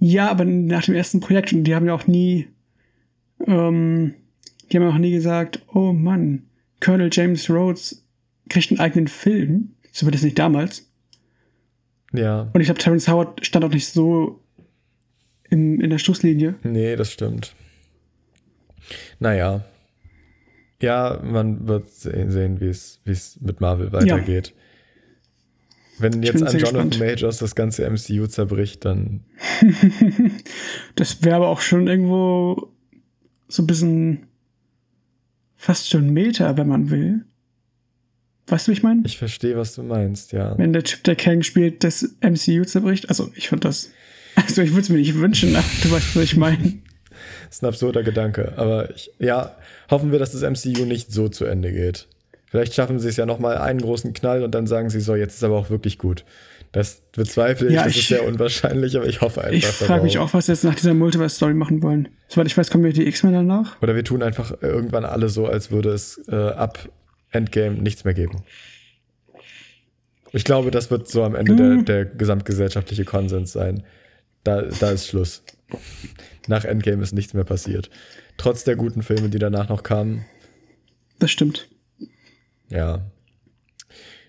[0.00, 2.48] Ja, aber nach dem ersten Projekt, und die haben ja auch nie,
[3.46, 4.14] ähm,
[4.70, 6.44] die haben ja auch nie gesagt, oh Mann,
[6.80, 8.04] Colonel James Rhodes
[8.48, 9.74] kriegt einen eigenen Film.
[9.92, 10.90] Zumindest nicht damals.
[12.12, 12.48] Ja.
[12.52, 14.40] Und ich glaube, Terrence Howard stand auch nicht so
[15.50, 16.54] in, in der Stoßlinie.
[16.62, 17.54] Nee, das stimmt.
[19.18, 19.64] Naja.
[20.80, 24.54] Ja, man wird se- sehen, wie es wie es mit Marvel weitergeht.
[26.00, 26.98] Wenn jetzt an Jonathan gespannt.
[26.98, 29.24] Majors das ganze MCU zerbricht, dann
[30.94, 32.72] Das wäre aber auch schon irgendwo
[33.48, 34.26] so ein bisschen
[35.56, 37.24] fast schon Meta, wenn man will.
[38.46, 39.02] Weißt du, wie ich meine?
[39.04, 40.58] ich verstehe, was du meinst, ja.
[40.58, 43.08] Wenn der Typ, der Kang spielt, das MCU zerbricht.
[43.08, 43.90] Also, ich fand das.
[44.34, 46.78] Also, ich würde es mir nicht wünschen, aber du weißt, was ich meine.
[47.46, 48.54] Das ist ein absurder Gedanke.
[48.56, 49.56] Aber ich, ja,
[49.88, 52.08] hoffen wir, dass das MCU nicht so zu Ende geht.
[52.50, 55.36] Vielleicht schaffen sie es ja nochmal einen großen Knall und dann sagen sie so, jetzt
[55.36, 56.24] ist aber auch wirklich gut.
[56.72, 59.56] Das bezweifle ich, Ja, das ich- ist sehr unwahrscheinlich, aber ich hoffe einfach.
[59.56, 62.08] Ich frage mich auch, was sie jetzt nach dieser Multiverse-Story machen wollen.
[62.28, 63.80] Soweit ich weiß, kommen ja die X-Men danach.
[63.82, 66.88] Oder wir tun einfach irgendwann alle so, als würde es äh, ab
[67.30, 68.42] Endgame nichts mehr geben.
[70.32, 71.84] Ich glaube, das wird so am Ende Hm.
[71.84, 73.84] der, der gesamtgesellschaftliche Konsens sein.
[74.44, 75.42] Da, da ist Schluss.
[76.48, 77.90] Nach Endgame ist nichts mehr passiert.
[78.36, 80.24] Trotz der guten Filme, die danach noch kamen.
[81.18, 81.68] Das stimmt.
[82.70, 83.02] Ja.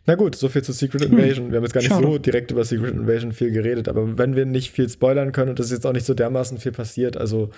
[0.08, 1.52] Na gut, so viel zu Secret Invasion.
[1.52, 1.98] Wir haben jetzt gar nicht Hm.
[2.02, 2.12] Schade.
[2.12, 5.60] so direkt über Secret Invasion viel geredet, aber wenn wir nicht viel spoilern können und
[5.60, 7.52] es ist jetzt auch nicht so dermaßen viel passiert, also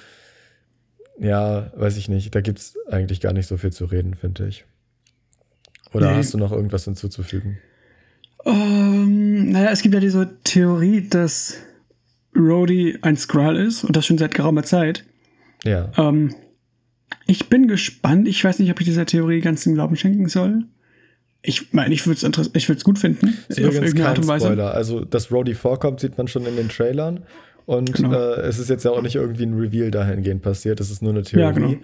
[1.20, 4.48] ja, weiß ich nicht, da gibt es eigentlich gar nicht so viel zu reden, finde
[4.48, 4.66] ich.
[5.94, 6.18] Oder Nee.
[6.18, 7.60] hast du noch irgendwas hinzuzufügen?
[8.46, 11.56] Ähm, naja, es gibt ja diese Theorie, dass
[12.36, 15.06] Rhodey ein Skrull ist und das schon seit geraumer Zeit.
[15.64, 15.92] Ja.
[15.98, 16.36] Ähm,
[17.26, 18.28] ich bin gespannt.
[18.28, 20.64] Ich weiß nicht, ob ich dieser Theorie ganz den Glauben schenken soll.
[21.42, 23.38] Ich meine, ich würde es ich würd's gut finden.
[23.50, 24.46] Ist auf irgendeine Art und Weise.
[24.46, 24.74] Spoiler.
[24.74, 27.24] Also, dass Rhodey vorkommt, sieht man schon in den Trailern.
[27.66, 28.14] Und Genau.
[28.14, 30.80] äh, es ist jetzt ja auch nicht irgendwie ein Reveal dahingehend passiert.
[30.80, 31.42] Es ist nur eine Theorie.
[31.44, 31.76] Ja, genau.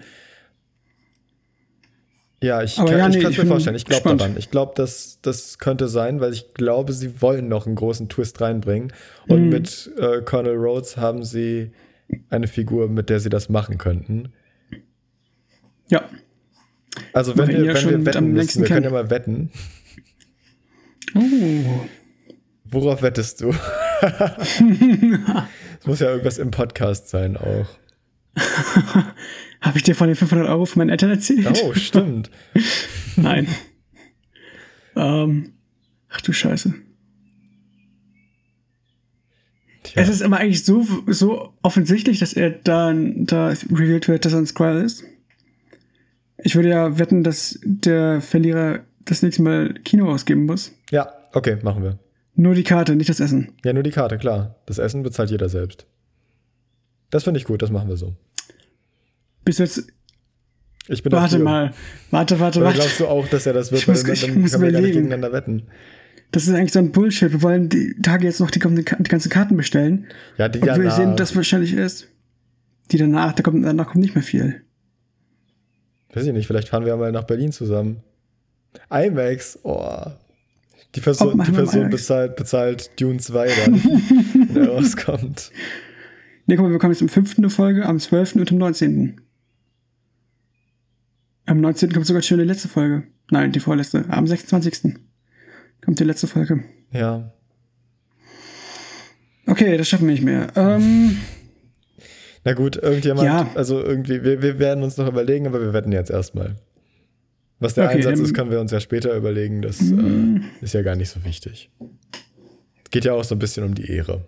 [2.42, 3.76] Ja, ich Aber kann ja, es nee, mir vorstellen.
[3.76, 4.36] Ich glaube daran.
[4.38, 8.40] Ich glaube, das, das könnte sein, weil ich glaube, sie wollen noch einen großen Twist
[8.40, 8.92] reinbringen.
[9.28, 9.48] Und Mhm.
[9.50, 11.72] mit äh, Colonel Rhodes haben sie
[12.30, 14.32] eine Figur, mit der sie das machen könnten.
[15.90, 16.08] Ja.
[17.12, 19.50] Also, wenn Weil wir, wenn wir wetten müssen, wir können ja mal wetten.
[21.14, 21.80] Oh.
[22.64, 23.54] Worauf wettest du?
[25.80, 27.66] Es muss ja irgendwas im Podcast sein auch.
[29.62, 31.58] Habe ich dir von den 500 Euro von meinen Eltern erzählt?
[31.64, 32.30] Oh, stimmt.
[33.16, 33.46] Nein.
[34.94, 35.54] ähm,
[36.10, 36.74] ach du Scheiße.
[39.82, 40.02] Tja.
[40.02, 44.40] Es ist immer eigentlich so, so offensichtlich, dass er dann da revealed wird, dass er
[44.40, 45.04] ein Skrull ist.
[46.42, 50.72] Ich würde ja wetten, dass der Verlierer das nächste Mal Kino ausgeben muss.
[50.90, 51.98] Ja, okay, machen wir.
[52.34, 53.52] Nur die Karte, nicht das Essen.
[53.64, 54.56] Ja, nur die Karte, klar.
[54.66, 55.86] Das Essen bezahlt jeder selbst.
[57.10, 58.14] Das finde ich gut, das machen wir so.
[59.44, 59.86] Bis jetzt.
[60.88, 61.72] Ich bin Warte mal.
[62.10, 62.78] Warte, warte, warte.
[62.78, 63.82] glaubst du auch, dass er das wird?
[63.82, 65.64] Ich muss- ich dann muss können wir gegeneinander wetten.
[66.32, 67.32] Das ist eigentlich so ein Bullshit.
[67.32, 70.06] Wir wollen die Tage jetzt noch die, die ganzen Karten bestellen.
[70.38, 72.06] Ja, die Und wir sehen, dass wahrscheinlich erst.
[72.92, 74.62] Die danach, da kommt, danach kommt nicht mehr viel.
[76.12, 78.02] Weiß ich nicht, vielleicht fahren wir mal nach Berlin zusammen.
[78.90, 80.06] IMAX, oh.
[80.94, 81.92] Die Person, die Person IMAX.
[81.92, 83.74] bezahlt, bezahlt Dune 2 dann,
[84.54, 85.52] wenn er rauskommt.
[86.46, 87.38] Ne, guck mal, wir kommen jetzt am 5.
[87.38, 88.36] eine Folge, am 12.
[88.36, 89.20] und am 19.
[91.46, 91.92] Am 19.
[91.92, 93.04] kommt sogar schon die letzte Folge.
[93.30, 94.04] Nein, die vorletzte.
[94.08, 94.96] Am 26.
[95.84, 96.64] Kommt die letzte Folge.
[96.92, 97.32] Ja.
[99.46, 100.48] Okay, das schaffen wir nicht mehr.
[100.56, 101.18] Ähm,
[102.44, 103.50] Na gut, irgendjemand, Ja.
[103.54, 106.56] also irgendwie, wir, wir werden uns noch überlegen, aber wir wetten jetzt erstmal.
[107.58, 109.60] Was der Okay, Einsatz ist, können wir uns ja später überlegen.
[109.60, 111.70] Das äh, ist ja gar nicht so wichtig.
[112.84, 114.24] Es geht ja auch so ein bisschen um die Ehre.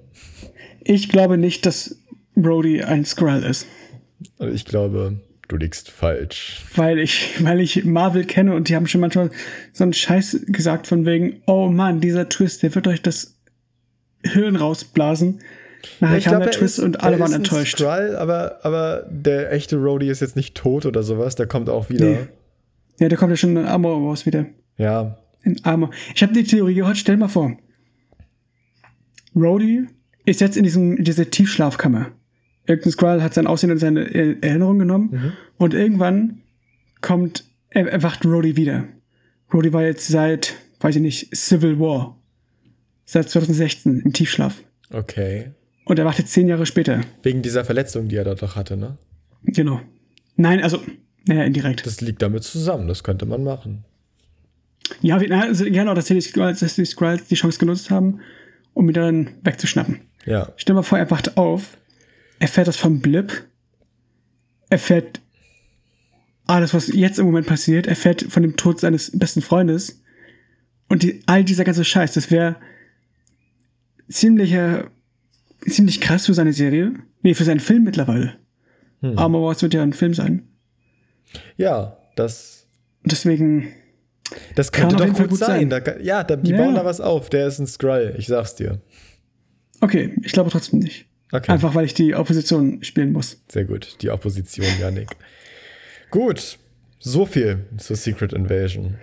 [0.84, 1.96] ich glaube nicht, dass
[2.34, 3.66] Brody ein Skrull ist.
[4.38, 6.62] Ich glaube, du liegst falsch.
[6.76, 9.30] Weil ich, weil ich Marvel kenne und die haben schon manchmal
[9.72, 13.38] so einen Scheiß gesagt von wegen, oh Mann, dieser Twist, der wird euch das
[14.22, 15.40] Hirn rausblasen.
[16.00, 17.78] Nachher ich kam glaub, der er Twist ist- und alle waren enttäuscht.
[17.78, 21.34] Skrull, aber, aber der echte Rhodey ist jetzt nicht tot oder sowas.
[21.36, 22.04] Der kommt auch wieder.
[22.06, 22.18] Nee.
[23.00, 24.46] Ja, der kommt ja schon in Armor raus wieder.
[24.76, 25.90] Ja, In Armor.
[26.14, 27.56] Ich habe die Theorie gehört, stell mal vor.
[29.34, 29.86] Rhodey
[30.24, 32.12] ist jetzt in, diesem, in dieser Tiefschlafkammer.
[32.66, 36.42] Irgendein Skrull hat sein Aussehen in seine Er- Erinnerung genommen und irgendwann
[37.00, 38.84] kommt, er, erwacht Rhodey wieder.
[39.52, 42.18] Rhodey war jetzt seit, weiß ich nicht, Civil War.
[43.04, 44.62] Seit 2016 im Tiefschlaf.
[44.92, 45.50] okay.
[45.84, 47.00] Und er wacht jetzt zehn Jahre später.
[47.22, 48.98] Wegen dieser Verletzung, die er dort doch hatte, ne?
[49.44, 49.80] Genau.
[50.36, 50.80] Nein, also,
[51.26, 51.84] naja, indirekt.
[51.86, 52.88] Das liegt damit zusammen.
[52.88, 53.84] Das könnte man machen.
[55.00, 58.20] Ja, also, genau, dass die Skrulls, dass die Skrulls die Chance genutzt haben,
[58.74, 60.00] um ihn dann wegzuschnappen.
[60.24, 60.52] Ja.
[60.56, 61.76] Stell mal vor, er wacht auf,
[62.38, 63.44] erfährt das vom Blip,
[64.70, 65.20] erfährt
[66.46, 70.02] alles, was jetzt im Moment passiert, erfährt von dem Tod seines besten Freundes
[70.88, 72.56] und die, all dieser ganze Scheiß, das wäre
[74.08, 74.90] ziemlicher,
[75.68, 76.92] ziemlich krass für seine Serie.
[77.22, 78.34] Nee, für seinen Film mittlerweile.
[79.16, 80.48] Armor Wars wird ja ein Film sein.
[81.56, 82.66] Ja, das,
[83.04, 83.68] deswegen,
[84.54, 85.48] das könnte doch gut gut sein.
[85.60, 85.70] sein.
[85.70, 86.58] Da, kann- ja, da, die Ja.
[86.58, 87.28] bauen da was auf.
[87.30, 88.80] Der ist ein Skrull, ich sag's dir.
[89.80, 91.06] okay, ich glaube trotzdem nicht.
[91.32, 91.50] Okay.
[91.50, 93.42] Einfach, weil ich die Opposition spielen muss.
[93.50, 93.96] Sehr gut.
[94.02, 95.08] Die Opposition, Janik.
[96.10, 96.58] gut.
[97.04, 98.94] So viel zur Secret Invasion.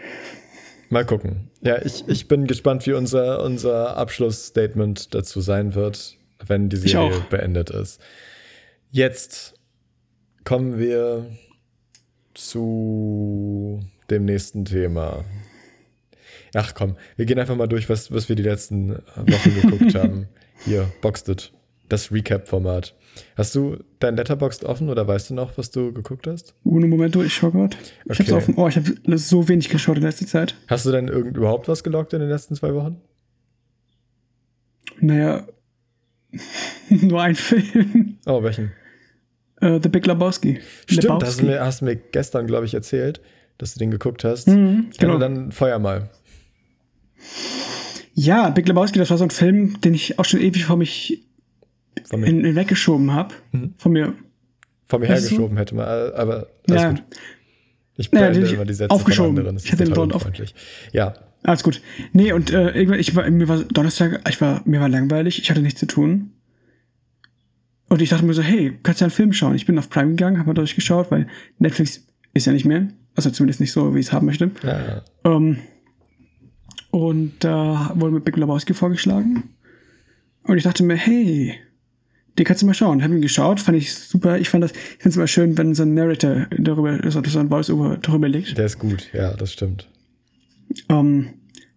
[0.90, 1.50] Mal gucken.
[1.62, 7.22] Ja, ich, ich bin gespannt, wie unser, unser Abschlussstatement dazu sein wird, wenn die Serie
[7.30, 8.02] beendet ist.
[8.92, 9.56] Jetzt
[10.44, 11.30] kommen wir
[12.34, 15.26] zu dem nächsten Thema.
[16.56, 20.28] Ach komm, wir gehen einfach mal durch, was, was wir die letzten Wochen geguckt haben.
[20.66, 21.54] Hier, Boxed It,
[21.88, 22.96] das Recap-Format.
[23.36, 26.56] Hast du dein Letterboxd offen oder weißt du noch, was du geguckt hast?
[26.64, 27.76] Uno Momento, ich schau grad.
[28.10, 28.56] Ich hab's offen.
[28.58, 30.56] Oh, ich habe so wenig geschaut in letzter Zeit.
[30.68, 33.02] Hast du denn irgend überhaupt was gelockt in den letzten zwei Wochen?
[35.02, 35.48] Naja,
[36.90, 38.18] nur ein Film.
[38.26, 38.72] Oh, welchen?
[39.62, 40.60] Äh, The Big Lebowski.
[40.86, 41.26] Stimmt, Lebowski.
[41.28, 43.22] hast du mir, hast du mir gestern, glaube ich, erzählt,
[43.58, 44.48] dass du den geguckt hast.
[44.48, 45.18] Mhm, Ja, genau.
[45.18, 46.10] dann feuer mal.
[48.14, 51.26] Ja, Big Lebowski, das war so ein Film, den ich auch schon ewig vor mich
[52.06, 53.34] Von mir, hin, hinweggeschoben habe.
[53.52, 53.74] Mhm.
[53.78, 54.14] Von mir.
[54.88, 55.30] von mir Weißt du?
[55.32, 57.04] hergeschoben hätte man, aber alles Ja, gut.
[57.98, 59.32] Ich Naja, beende den immer die Sätze aufgeschoben.
[59.32, 59.56] von anderen.
[59.56, 60.26] Das Ich ist hatte den dort auf-.
[60.94, 61.82] Ja, alles gut.
[62.14, 65.50] Nee, und äh, irgendwann, ich war, mir war Donnerstag, ich war, mir war langweilig, ich
[65.50, 66.32] hatte nichts zu tun.
[67.88, 69.56] Und ich dachte mir so, hey, kannst du einen Film schauen?
[69.56, 72.88] Ich bin auf Prime gegangen, habe mal durchgeschaut, weil Netflix ist ja nicht mehr.
[73.16, 74.52] Also zumindest nicht so, wie ich es haben möchte.
[74.64, 75.02] ja.
[75.26, 75.58] Ähm,
[76.92, 79.44] und da wurde mir Big Lebowski vorgeschlagen.
[80.44, 81.56] Und ich dachte mir, hey,
[82.38, 83.04] den kannst du mal schauen.
[83.04, 84.40] Hab ihn geschaut, fand ich super.
[84.40, 87.40] Ich fand das, ich finde es immer schön, wenn so ein Narrator darüber, so so
[87.40, 88.58] ein Voice-Over darüber liegt.
[88.58, 89.10] der ist gut.
[89.14, 89.88] Ja, das stimmt.
[90.90, 91.30] Ähm,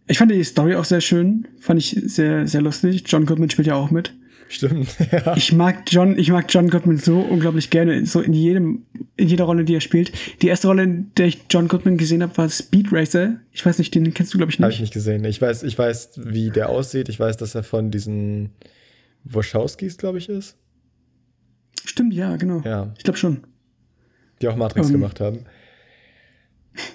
[0.07, 3.05] ich fand die Story auch sehr schön, fand ich sehr, sehr lustig.
[3.07, 4.14] John Goodman spielt ja auch mit.
[4.48, 4.88] Stimmt.
[5.12, 5.35] Ja.
[5.37, 8.85] Ich mag John, ich mag John Goodman so unglaublich gerne, so in jedem,
[9.16, 10.12] in jeder Rolle, die er spielt.
[10.42, 13.37] Die erste Rolle, in der ich John Goodman gesehen habe, war Speed Racer.
[13.52, 14.76] Ich weiß nicht, den kennst du, glaube ich, Habe nicht.
[14.76, 15.24] ich nicht gesehen.
[15.24, 17.09] Ich weiß, ich weiß, wie der aussieht.
[17.09, 18.50] Ich weiß, dass er von diesen
[19.24, 20.57] Wachowskis, glaube ich, ist.
[21.87, 22.61] Stimmt, ja, genau.
[22.64, 22.92] Ja.
[22.98, 23.44] Ich glaube schon.
[24.42, 24.92] Die auch Matrix Ähm.
[24.94, 25.40] gemacht haben.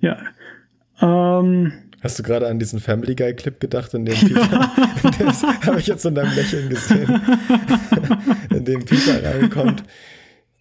[0.00, 0.18] Ja.
[1.02, 4.70] Ähm, Hast du gerade an diesen Family Guy Clip gedacht, in dem Peter,
[5.20, 7.08] das habe ich jetzt in deinem Lächeln gesehen,
[8.50, 9.84] in dem Peter reinkommt.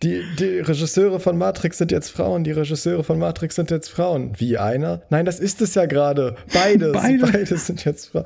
[0.03, 4.33] Die, die Regisseure von Matrix sind jetzt Frauen, die Regisseure von Matrix sind jetzt Frauen.
[4.39, 5.03] Wie einer?
[5.11, 6.35] Nein, das ist es ja gerade.
[6.53, 6.91] Beides.
[6.93, 7.19] Beide.
[7.31, 8.25] Beides sind jetzt Frauen.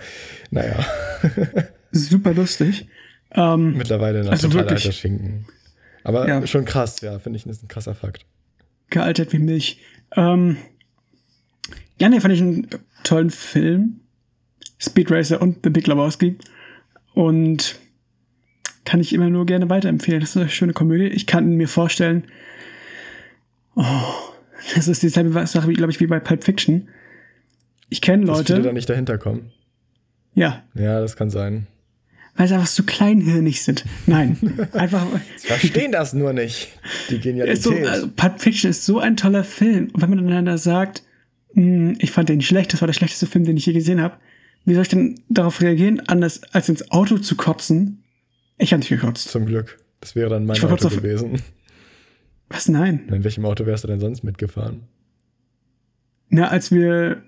[0.51, 0.85] Naja,
[1.91, 2.87] super lustig.
[3.31, 4.85] Ähm, mittlerweile ein Also total wirklich.
[4.85, 5.45] alter Schinken.
[6.05, 6.45] Aber Ja.
[6.47, 8.25] schon krass, ja, finde ich, ist ein krasser Fakt.
[8.89, 9.79] gealtert wie Milch.
[10.15, 10.57] Ähm,
[11.99, 12.67] ja, nee, fand ich einen
[13.03, 14.01] tollen Film.
[14.79, 16.35] Speed Racer und The Big Lebowski.
[17.13, 17.77] Und
[18.83, 20.19] kann ich immer nur gerne weiterempfehlen.
[20.19, 21.07] Das ist eine schöne Komödie.
[21.07, 22.25] Ich kann mir vorstellen,
[23.75, 23.83] oh,
[24.75, 26.87] das ist dieselbe Sache, glaube ich, wie bei Pulp Fiction.
[27.89, 29.51] Ich kenne Dass viele da Leute, nicht dahinter kommen.
[30.33, 31.67] ja, Ja, das kann sein.
[32.35, 33.85] weil sie einfach so kleinhirnig sind.
[34.07, 34.37] Nein,
[34.73, 35.05] einfach.
[35.37, 36.69] Verstehen das nur nicht.
[37.09, 37.63] Die ist Genialität.
[37.63, 39.89] so, also Pulp Fiction ist so ein toller Film.
[39.93, 41.03] Und wenn man einander sagt,
[41.55, 44.17] ich fand den schlecht, das war der schlechteste Film, den ich je gesehen habe.
[44.65, 48.03] Wie soll ich denn darauf reagieren, anders als ins Auto zu kotzen?
[48.57, 49.29] Ich habe nicht gekotzt.
[49.29, 49.77] Zum Glück.
[50.01, 51.41] Das wäre dann mein Auto gewesen.
[52.49, 52.67] Was?
[52.67, 53.07] Nein.
[53.09, 54.83] In welchem Auto wärst du denn sonst mitgefahren?
[56.29, 57.23] Na, als wir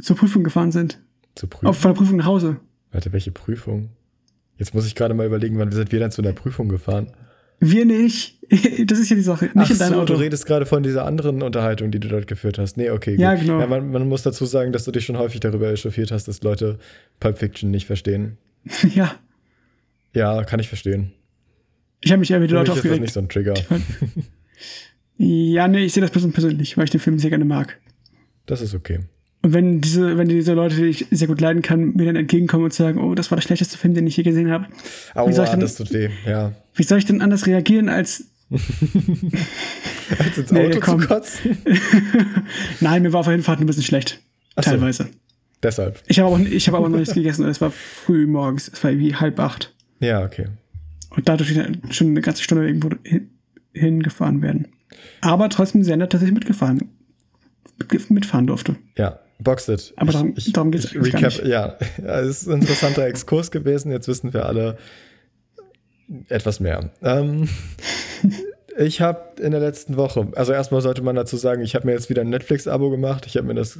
[0.00, 1.00] zur Prüfung gefahren sind.
[1.34, 1.68] Zur Prüfung?
[1.68, 2.60] Auf von der Prüfung nach Hause.
[2.90, 3.90] Warte, welche Prüfung?
[4.58, 7.12] Jetzt muss ich gerade mal überlegen, wann sind wir denn zu einer Prüfung gefahren?
[7.62, 8.38] Wir nicht.
[8.84, 9.46] Das ist ja die Sache.
[9.46, 10.12] Nicht Ach in deinem so, Auto.
[10.12, 12.76] du redest gerade von dieser anderen Unterhaltung, die du dort geführt hast.
[12.76, 13.20] Nee, okay, gut.
[13.20, 13.60] Ja, genau.
[13.60, 16.42] Ja, man, man muss dazu sagen, dass du dich schon häufig darüber echauffiert hast, dass
[16.42, 16.78] Leute
[17.18, 18.36] Pulp Fiction nicht verstehen.
[18.94, 19.14] ja.
[20.12, 21.12] Ja, kann ich verstehen.
[22.02, 23.02] Ich habe mich eher wieder Für laut mich ist das aufgeregt.
[23.02, 23.54] nicht so ein Trigger.
[25.18, 27.78] Ja, nee, ich sehe das persönlich, weil ich den Film sehr gerne mag.
[28.46, 29.00] Das ist okay.
[29.44, 32.64] Und wenn diese, wenn diese Leute, die ich sehr gut leiden kann, mir dann entgegenkommen
[32.64, 34.66] und sagen, oh, das war der schlechteste Film, den ich je gesehen habe,
[35.14, 36.08] Aua, soll ich denn- das tut weh.
[36.26, 36.52] Ja.
[36.74, 38.26] wie soll ich denn anders reagieren als,
[40.18, 41.00] Als ins Nee, Auto komm.
[41.00, 41.56] zu kotzen?
[42.80, 44.20] nein, mir war auf der Hinfahrt ein bisschen schlecht.
[44.56, 44.70] Ach so.
[44.70, 45.08] Teilweise.
[45.62, 46.02] Deshalb.
[46.06, 48.68] Ich habe habe aber noch nichts gegessen und es war früh morgens.
[48.72, 49.72] Es war irgendwie halb acht.
[50.00, 50.46] Ja, okay.
[51.10, 51.54] Und dadurch
[51.90, 53.30] schon eine ganze Stunde irgendwo hin,
[53.72, 54.68] hingefahren werden.
[55.20, 56.88] Aber trotzdem sehr nett, dass ich mitgefahren, mit-
[58.10, 58.76] mitfahren durfte.
[58.96, 59.92] Ja, Boxed.
[59.96, 63.90] Aber darum- darum geht's ich eigentlich recap, Ja, Ja, es ist ein interessanter Exkurs gewesen.
[63.92, 64.78] Jetzt wissen wir alle
[66.28, 66.90] etwas mehr.
[67.02, 67.48] Ähm,
[68.78, 71.92] ich habe in der letzten Woche, also erstmal sollte man dazu sagen, ich habe mir
[71.92, 73.26] jetzt wieder ein Netflix-Abo gemacht.
[73.26, 73.78] Ich habe mir das,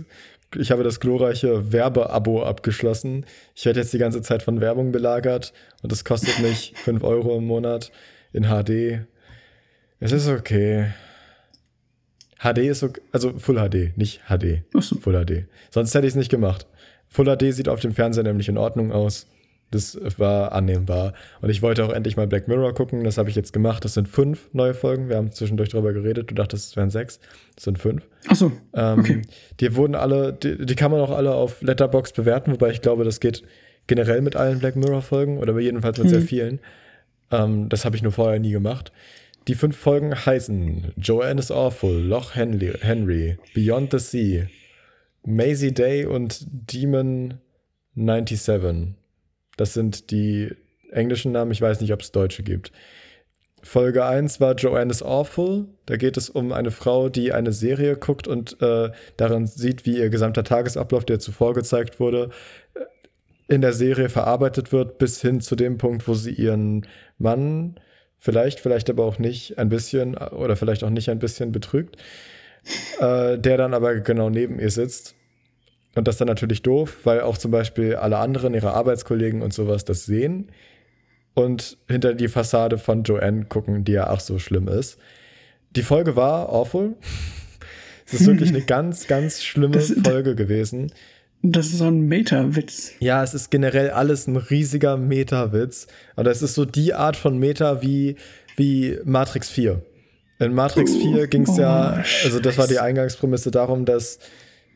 [0.56, 3.26] ich habe das glorreiche Werbe-Abo abgeschlossen.
[3.54, 7.36] Ich werde jetzt die ganze Zeit von Werbung belagert und das kostet mich 5 Euro
[7.38, 7.92] im Monat
[8.32, 9.06] in HD.
[10.00, 10.86] Es ist okay.
[12.42, 14.62] HD ist okay, also Full HD, nicht HD.
[14.80, 14.96] So.
[14.96, 15.44] Full HD.
[15.70, 16.66] Sonst hätte ich es nicht gemacht.
[17.08, 19.26] Full HD sieht auf dem Fernseher nämlich in Ordnung aus.
[19.70, 21.14] Das war annehmbar.
[21.40, 23.04] Und ich wollte auch endlich mal Black Mirror gucken.
[23.04, 23.82] Das habe ich jetzt gemacht.
[23.86, 25.08] Das sind fünf neue Folgen.
[25.08, 26.30] Wir haben zwischendurch darüber geredet.
[26.30, 27.20] Du dachtest, es wären sechs.
[27.54, 28.02] Das sind fünf.
[28.28, 28.52] Ach so.
[28.74, 29.22] Ähm, Okay.
[29.60, 33.04] Die wurden alle, die, die kann man auch alle auf Letterbox bewerten, wobei ich glaube,
[33.04, 33.44] das geht
[33.86, 36.24] generell mit allen Black Mirror-Folgen oder jedenfalls mit sehr Mhm.
[36.26, 36.60] vielen.
[37.30, 38.92] Ähm, das habe ich nur vorher nie gemacht.
[39.48, 44.46] Die fünf Folgen heißen Joanne is Awful, Loch Henry, Henry Beyond the Sea,
[45.26, 47.40] Maisie Day und Demon
[47.96, 48.94] 97.
[49.56, 50.50] Das sind die
[50.92, 51.50] englischen Namen.
[51.50, 52.70] Ich weiß nicht, ob es deutsche gibt.
[53.64, 55.66] Folge 1 war Joanne is Awful.
[55.86, 59.98] Da geht es um eine Frau, die eine Serie guckt und äh, darin sieht, wie
[59.98, 62.30] ihr gesamter Tagesablauf, der zuvor gezeigt wurde,
[62.74, 66.86] äh, in der Serie verarbeitet wird, bis hin zu dem Punkt, wo sie ihren
[67.18, 67.76] Mann
[68.24, 71.96] vielleicht, vielleicht aber auch nicht ein bisschen äh, oder vielleicht auch nicht ein bisschen betrügt,
[73.00, 75.14] äh, der dann aber genau neben ihr sitzt.
[75.94, 79.52] Und das ist dann natürlich doof, weil auch zum Beispiel alle anderen, ihre Arbeitskollegen und
[79.52, 80.50] sowas das sehen
[81.34, 84.98] und hinter die Fassade von Joanne gucken, die ja auch so schlimm ist.
[85.76, 86.94] Die Folge war awful.
[88.06, 90.92] Es ist wirklich eine ganz, ganz schlimme Das- Folge gewesen.
[91.44, 92.92] Das ist so ein Meta-Witz.
[93.00, 95.88] Ja, es ist generell alles ein riesiger Meta-Witz.
[96.14, 98.16] Aber es ist so die Art von Meta wie,
[98.56, 99.82] wie Matrix 4.
[100.38, 102.78] In Matrix 4 ging es ja, oh, also das war die.
[102.78, 104.20] Eingangsprämisse darum, dass,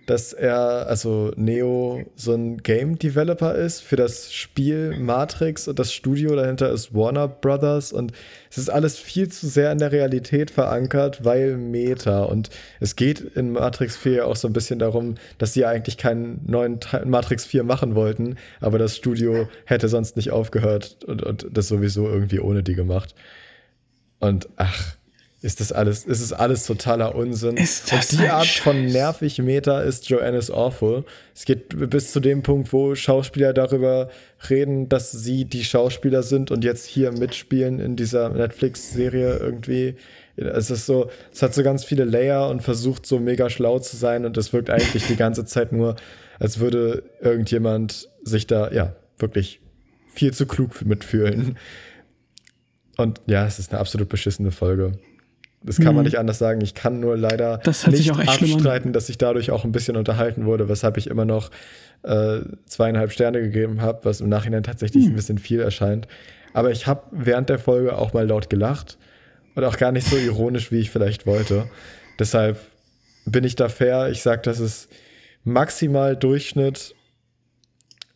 [0.07, 6.37] dass er, also Neo, so ein Game-Developer ist für das Spiel Matrix und das Studio
[6.37, 8.13] dahinter ist Warner Brothers und
[8.49, 13.21] es ist alles viel zu sehr in der Realität verankert, weil Meta und es geht
[13.21, 17.45] in Matrix 4 auch so ein bisschen darum, dass sie eigentlich keinen neuen Teil Matrix
[17.45, 22.41] 4 machen wollten, aber das Studio hätte sonst nicht aufgehört und, und das sowieso irgendwie
[22.41, 23.15] ohne die gemacht.
[24.21, 24.97] Und ach,
[25.43, 27.57] ist das alles, ist es alles totaler Unsinn.
[27.57, 28.93] Ist und das die ein Art von Scheiß?
[28.93, 31.05] nervig Meta ist Joanne is Awful.
[31.35, 34.09] Es geht bis zu dem Punkt, wo Schauspieler darüber
[34.49, 39.97] reden, dass sie die Schauspieler sind und jetzt hier mitspielen in dieser Netflix-Serie irgendwie.
[40.37, 43.97] Es ist so, es hat so ganz viele Layer und versucht so mega schlau zu
[43.97, 45.97] sein und es wirkt eigentlich die ganze Zeit nur,
[46.39, 49.61] als würde irgendjemand sich da, ja, wirklich
[50.09, 51.57] viel zu klug mitfühlen.
[52.97, 54.93] Und ja, es ist eine absolut beschissene Folge.
[55.63, 56.61] Das kann man nicht anders sagen.
[56.61, 57.59] Ich kann nur leider
[57.91, 58.11] nicht
[58.55, 61.51] abstreiten, dass ich dadurch auch ein bisschen unterhalten wurde, weshalb ich immer noch
[62.03, 65.13] äh, zweieinhalb Sterne gegeben habe, was im Nachhinein tatsächlich Hm.
[65.13, 66.07] ein bisschen viel erscheint.
[66.53, 68.97] Aber ich habe während der Folge auch mal laut gelacht
[69.57, 71.67] und auch gar nicht so ironisch, wie ich vielleicht wollte.
[72.19, 72.59] Deshalb
[73.25, 74.09] bin ich da fair.
[74.11, 74.89] Ich sage, das ist
[75.43, 76.95] maximal Durchschnitt.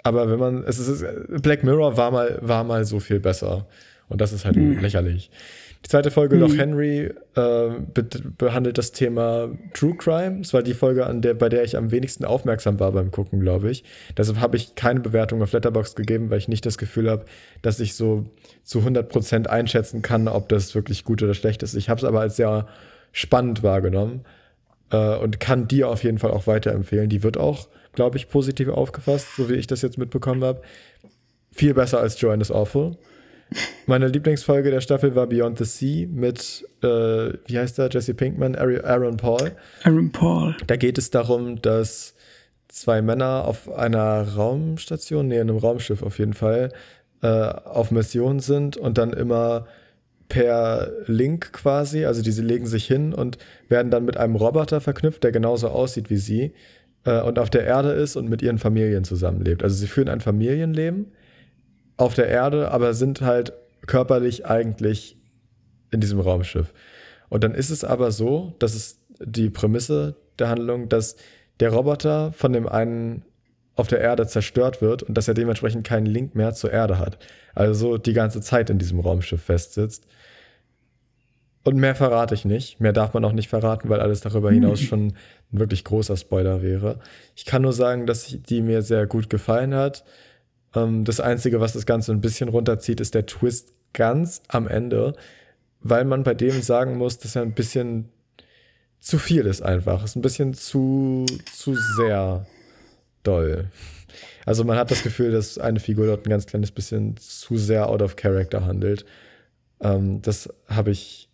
[0.03, 1.05] Aber wenn man, es ist,
[1.43, 3.67] Black Mirror war mal, war mal so viel besser.
[4.09, 4.79] Und das ist halt Hm.
[4.81, 5.31] lächerlich.
[5.85, 8.05] Die zweite Folge, Loch Henry, äh, be
[8.37, 10.41] behandelt das Thema True Crime.
[10.41, 13.41] Es war die Folge, an der, bei der ich am wenigsten aufmerksam war beim Gucken,
[13.41, 13.83] glaube ich.
[14.17, 17.25] Deshalb habe ich keine Bewertung auf Letterboxd gegeben, weil ich nicht das Gefühl habe,
[17.63, 18.27] dass ich so
[18.63, 21.75] zu 100% einschätzen kann, ob das wirklich gut oder schlecht ist.
[21.75, 22.67] Ich habe es aber als sehr
[23.13, 24.25] spannend wahrgenommen.
[24.91, 27.09] äh, und kann dir auf jeden Fall auch weiterempfehlen.
[27.09, 30.63] Die wird auch, glaube ich, positiv aufgefasst, so wie ich das jetzt mitbekommen habe.
[31.53, 32.97] Viel besser als Joanne is Awful.
[33.87, 36.87] Meine Lieblingsfolge der Staffel war Beyond the Sea mit, äh,
[37.47, 39.53] wie heißt der, Jesse Pinkman, Aaron Paul.
[39.83, 40.55] Aaron Paul.
[40.67, 42.15] Da geht es darum, dass
[42.69, 46.73] zwei Männer auf einer Raumstation, nee, in einem Raumschiff auf jeden Fall,
[47.23, 49.67] äh, auf Mission sind und dann immer
[50.29, 53.39] per Link quasi, also diese legen sich hin und
[53.69, 56.53] werden dann mit einem Roboter verknüpft, der genauso aussieht wie sie
[57.05, 59.65] äh, und auf der Erde ist und mit ihren Familien zusammenlebt.
[59.65, 61.07] Also sie führen ein Familienleben
[62.01, 63.53] auf der Erde, aber sind halt
[63.87, 65.17] körperlich eigentlich
[65.91, 66.73] in diesem Raumschiff.
[67.29, 71.17] Und dann ist es aber so, dass es die Prämisse der Handlung, dass
[71.61, 73.23] der Roboter von dem einen
[73.77, 77.19] auf der Erde zerstört wird und dass er dementsprechend keinen Link mehr zur Erde hat.
[77.55, 80.07] Also die ganze Zeit in diesem Raumschiff festsitzt.
[81.65, 82.81] Und mehr verrate ich nicht.
[82.81, 85.09] Mehr darf man auch nicht verraten, weil alles darüber hinaus schon
[85.53, 86.99] ein wirklich großer Spoiler wäre.
[87.37, 90.05] Ich kann nur sagen, dass die mir sehr gut gefallen hat.
[90.75, 95.15] Ähm, das Einzige, was das Ganze ein bisschen runterzieht, ist der Twist ganz am Ende,
[95.81, 98.09] weil man bei dem sagen muss, dass er ein bisschen
[99.01, 100.05] zu viel ist einfach.
[100.05, 102.47] Ist ein bisschen zu, zu sehr
[103.23, 103.71] doll.
[104.45, 107.89] Also man hat das Gefühl, dass eine Figur dort ein ganz kleines bisschen zu sehr
[107.89, 109.05] out of character handelt.
[109.81, 111.30] Ähm, das habe ich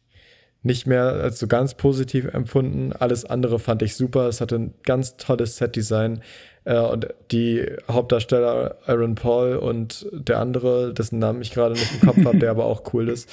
[0.66, 2.92] nicht mehr als so ganz positiv empfunden.
[2.92, 4.26] Alles andere fand ich super.
[4.26, 6.22] Es hatte ein ganz tolles Set-Design.
[6.64, 12.00] Äh, und die Hauptdarsteller Aaron Paul und der andere, dessen Namen ich gerade nicht im
[12.00, 13.30] Kopf habe, der aber auch cool ist,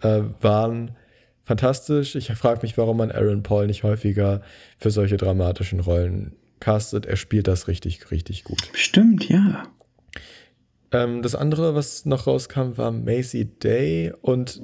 [0.00, 0.96] äh, waren
[1.44, 2.16] fantastisch.
[2.16, 4.40] Ich frage mich, warum man Aaron Paul nicht häufiger
[4.78, 7.04] für solche dramatischen Rollen castet.
[7.04, 8.70] Er spielt das richtig, richtig gut.
[8.72, 9.64] Stimmt, ja.
[10.90, 14.62] Ähm, das andere, was noch rauskam, war Macy Day und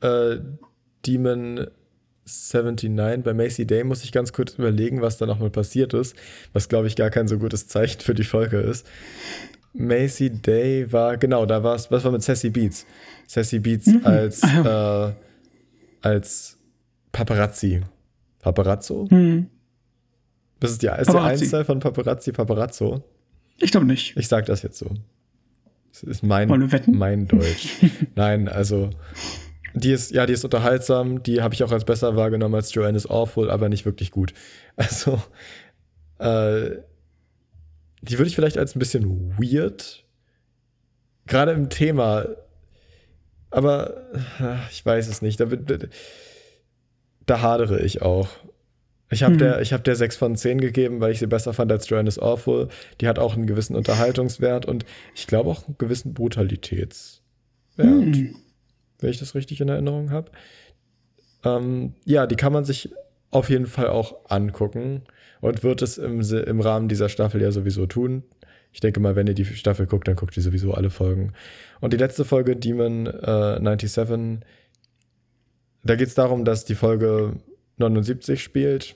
[0.00, 0.36] äh,
[1.06, 1.66] Demon
[2.24, 3.24] 79.
[3.24, 6.14] Bei Macy Day muss ich ganz kurz überlegen, was da nochmal passiert ist,
[6.52, 8.86] was glaube ich gar kein so gutes Zeichen für die Folge ist.
[9.74, 12.86] Macy Day war, genau, da war es, was war mit Sassy Beats?
[13.26, 14.00] Sassy Beats mhm.
[14.04, 15.12] als, äh,
[16.02, 16.58] als
[17.10, 17.80] Paparazzi.
[18.40, 19.08] Paparazzo?
[19.10, 19.48] Mhm.
[20.60, 23.02] Das ist die, ist die Einzahl von Paparazzi Paparazzo?
[23.58, 24.16] Ich glaube nicht.
[24.16, 24.90] Ich sag das jetzt so.
[25.92, 26.48] Das ist mein,
[26.92, 27.76] mein Deutsch.
[28.14, 28.90] Nein, also
[29.74, 32.96] die ist, ja, die ist unterhaltsam, die habe ich auch als besser wahrgenommen als Joanne
[32.96, 34.32] is Awful, aber nicht wirklich gut.
[34.76, 35.22] Also,
[36.18, 36.78] äh,
[38.00, 40.04] die würde ich vielleicht als ein bisschen weird,
[41.26, 42.26] gerade im Thema,
[43.50, 44.02] aber
[44.70, 45.46] ich weiß es nicht, da,
[47.26, 48.28] da hadere ich auch.
[49.10, 49.38] Ich habe mhm.
[49.38, 52.18] der, hab der 6 von 10 gegeben, weil ich sie besser fand als Joanne is
[52.18, 52.68] Awful.
[53.02, 57.20] Die hat auch einen gewissen Unterhaltungswert und ich glaube auch einen gewissen Brutalitätswert.
[57.78, 58.41] Mhm
[59.02, 60.30] wenn ich das richtig in Erinnerung habe.
[61.44, 62.90] Ähm, ja, die kann man sich
[63.30, 65.02] auf jeden Fall auch angucken
[65.40, 68.22] und wird es im, im Rahmen dieser Staffel ja sowieso tun.
[68.72, 71.32] Ich denke mal, wenn ihr die Staffel guckt, dann guckt ihr sowieso alle Folgen.
[71.80, 74.46] Und die letzte Folge, Demon äh, 97,
[75.84, 77.34] da geht es darum, dass die Folge
[77.78, 78.94] 79 spielt.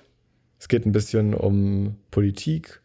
[0.58, 2.80] Es geht ein bisschen um Politik,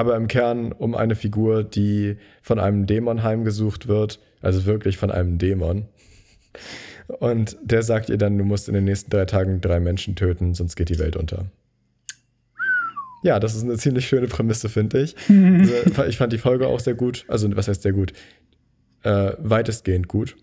[0.00, 5.10] aber im Kern um eine Figur, die von einem Dämon heimgesucht wird also wirklich von
[5.10, 5.86] einem Dämon.
[7.18, 10.54] Und der sagt ihr dann, du musst in den nächsten drei Tagen drei Menschen töten,
[10.54, 11.46] sonst geht die Welt unter.
[13.22, 15.14] Ja, das ist eine ziemlich schöne Prämisse, finde ich.
[15.28, 17.24] Also, ich fand die Folge auch sehr gut.
[17.28, 18.12] Also, was heißt sehr gut?
[19.02, 20.36] Äh, weitestgehend gut.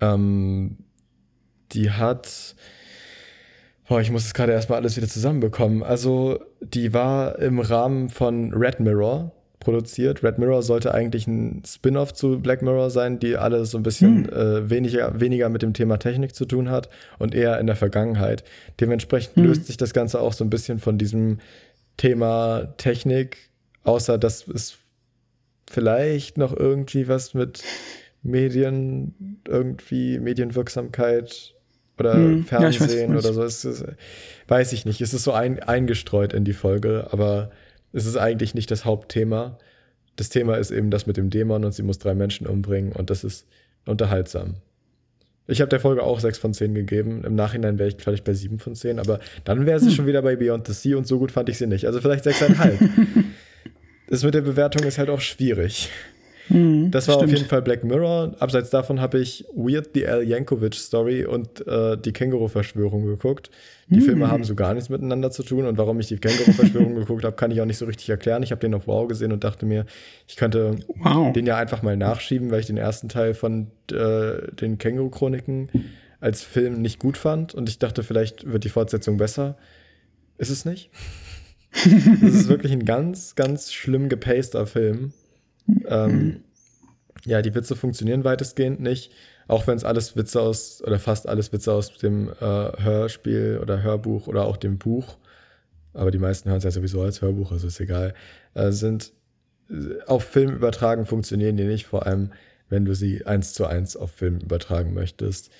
[0.00, 0.78] Ähm,
[1.72, 2.54] die hat.
[3.86, 5.82] Boah, ich muss es gerade erstmal alles wieder zusammenbekommen.
[5.82, 10.22] Also, die war im Rahmen von Red Mirror produziert.
[10.22, 14.26] Red Mirror sollte eigentlich ein Spin-off zu Black Mirror sein, die alle so ein bisschen
[14.26, 14.32] hm.
[14.32, 18.44] äh, weniger, weniger mit dem Thema Technik zu tun hat und eher in der Vergangenheit.
[18.80, 19.44] Dementsprechend hm.
[19.44, 21.38] löst sich das Ganze auch so ein bisschen von diesem
[21.96, 23.50] Thema Technik,
[23.82, 24.76] außer dass es
[25.70, 27.62] vielleicht noch irgendwie was mit
[28.22, 31.53] Medien, irgendwie Medienwirksamkeit
[31.98, 32.44] oder hm.
[32.44, 33.42] Fernsehen ja, weiß, oder so.
[33.42, 33.84] Es ist,
[34.48, 35.00] weiß ich nicht.
[35.00, 37.50] Es ist so ein, eingestreut in die Folge, aber
[37.92, 39.58] es ist eigentlich nicht das Hauptthema.
[40.16, 43.10] Das Thema ist eben das mit dem Dämon und sie muss drei Menschen umbringen und
[43.10, 43.46] das ist
[43.86, 44.56] unterhaltsam.
[45.46, 47.22] Ich habe der Folge auch sechs von zehn gegeben.
[47.24, 49.94] Im Nachhinein wäre ich vielleicht bei sieben von zehn, aber dann wäre sie hm.
[49.94, 51.86] schon wieder bei Beyond the Sea und so gut fand ich sie nicht.
[51.86, 52.78] Also vielleicht sechseinhalb.
[54.08, 55.90] das mit der Bewertung ist halt auch schwierig.
[56.48, 57.30] Mhm, das war stimmt.
[57.30, 58.34] auf jeden Fall Black Mirror.
[58.38, 63.50] Abseits davon habe ich Weird the Al Yankovic Story und äh, die Känguru-Verschwörung geguckt.
[63.88, 64.02] Die mhm.
[64.02, 67.36] Filme haben so gar nichts miteinander zu tun und warum ich die Känguru-Verschwörung geguckt habe,
[67.36, 68.42] kann ich auch nicht so richtig erklären.
[68.42, 69.86] Ich habe den auf Wow gesehen und dachte mir,
[70.26, 71.32] ich könnte wow.
[71.32, 75.70] den ja einfach mal nachschieben, weil ich den ersten Teil von äh, den Känguru-Chroniken
[76.20, 79.56] als Film nicht gut fand und ich dachte, vielleicht wird die Fortsetzung besser.
[80.38, 80.90] Ist es nicht.
[81.74, 85.12] Es ist wirklich ein ganz, ganz schlimm gepaster Film.
[85.86, 86.42] Ähm,
[87.24, 89.10] ja, die Witze funktionieren weitestgehend nicht,
[89.48, 93.82] auch wenn es alles Witze aus, oder fast alles Witze aus dem äh, Hörspiel oder
[93.82, 95.16] Hörbuch oder auch dem Buch,
[95.94, 98.14] aber die meisten hören es ja sowieso als Hörbuch, also ist egal,
[98.54, 99.12] äh, sind
[99.70, 102.30] äh, auf Film übertragen funktionieren die nicht, vor allem
[102.68, 105.50] wenn du sie eins zu eins auf Film übertragen möchtest.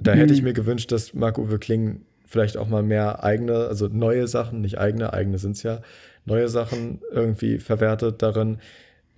[0.00, 0.20] Da mhm.
[0.20, 0.48] hätte ich mhm.
[0.48, 5.12] mir gewünscht, dass Marc-Uwe Kling vielleicht auch mal mehr eigene, also neue Sachen, nicht eigene,
[5.12, 5.80] eigene sind es ja,
[6.26, 8.58] neue Sachen irgendwie verwertet darin.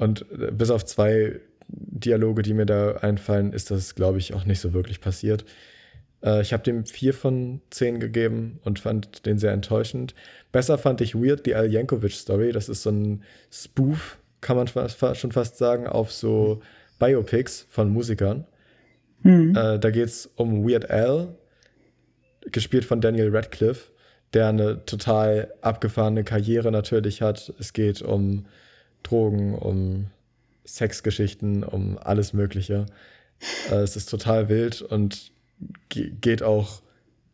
[0.00, 4.46] Und äh, bis auf zwei Dialoge, die mir da einfallen, ist das, glaube ich, auch
[4.46, 5.44] nicht so wirklich passiert.
[6.24, 10.14] Äh, ich habe dem vier von zehn gegeben und fand den sehr enttäuschend.
[10.52, 12.50] Besser fand ich Weird, die Al Yankovic Story.
[12.50, 13.22] Das ist so ein
[13.52, 16.62] Spoof, kann man schon fast sagen, auf so
[16.98, 18.46] Biopics von Musikern.
[19.22, 19.54] Mhm.
[19.54, 21.36] Äh, da geht es um Weird Al,
[22.50, 23.92] gespielt von Daniel Radcliffe,
[24.32, 27.52] der eine total abgefahrene Karriere natürlich hat.
[27.58, 28.46] Es geht um
[29.02, 30.06] Drogen, um
[30.66, 32.86] Sexgeschichten, um alles Mögliche.
[33.70, 35.32] Äh, es ist total wild und
[35.88, 36.82] geht auch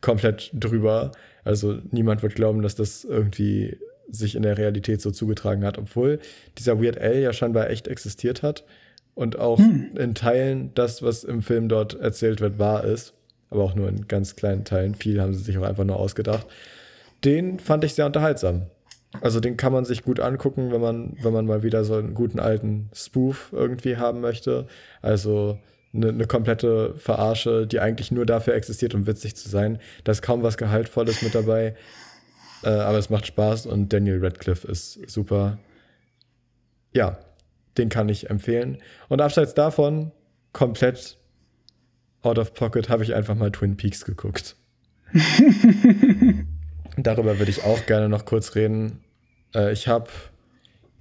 [0.01, 1.11] komplett drüber.
[1.43, 3.77] Also niemand wird glauben, dass das irgendwie
[4.09, 6.19] sich in der Realität so zugetragen hat, obwohl
[6.57, 8.63] dieser Weird Al ja scheinbar echt existiert hat
[9.15, 9.91] und auch hm.
[9.97, 13.13] in Teilen das, was im Film dort erzählt wird, wahr ist.
[13.49, 14.93] Aber auch nur in ganz kleinen Teilen.
[14.93, 16.45] Viel haben sie sich auch einfach nur ausgedacht.
[17.23, 18.67] Den fand ich sehr unterhaltsam.
[19.21, 22.13] Also den kann man sich gut angucken, wenn man, wenn man mal wieder so einen
[22.13, 24.67] guten alten Spoof irgendwie haben möchte.
[25.01, 25.59] Also
[25.93, 29.79] eine, eine komplette Verarsche, die eigentlich nur dafür existiert, um witzig zu sein.
[30.03, 31.75] Da ist kaum was Gehaltvolles mit dabei.
[32.63, 35.59] Äh, aber es macht Spaß und Daniel Radcliffe ist super.
[36.91, 37.19] Ja,
[37.77, 38.79] den kann ich empfehlen.
[39.09, 40.11] Und abseits davon,
[40.53, 41.19] komplett
[42.23, 44.55] out of pocket, habe ich einfach mal Twin Peaks geguckt.
[46.97, 48.99] Darüber würde ich auch gerne noch kurz reden.
[49.53, 50.09] Äh, ich habe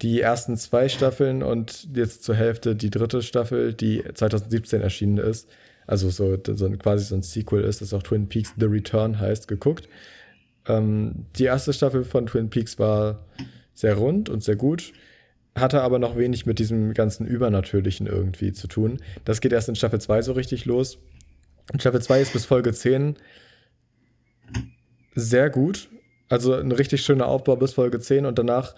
[0.03, 5.49] die ersten zwei Staffeln und jetzt zur Hälfte die dritte Staffel, die 2017 erschienen ist,
[5.87, 9.49] also so, so quasi so ein Sequel ist, das auch Twin Peaks The Return heißt,
[9.49, 9.89] geguckt.
[10.67, 13.25] Ähm, die erste Staffel von Twin Peaks war
[13.73, 14.93] sehr rund und sehr gut
[15.57, 19.01] hatte aber noch wenig mit diesem ganzen Übernatürlichen irgendwie zu tun.
[19.25, 20.99] Das geht erst in Staffel 2 so richtig los.
[21.73, 23.17] In Staffel 2 ist bis Folge 10
[25.17, 25.89] sehr gut.
[26.29, 28.75] Also ein richtig schöner Aufbau bis Folge 10 und danach,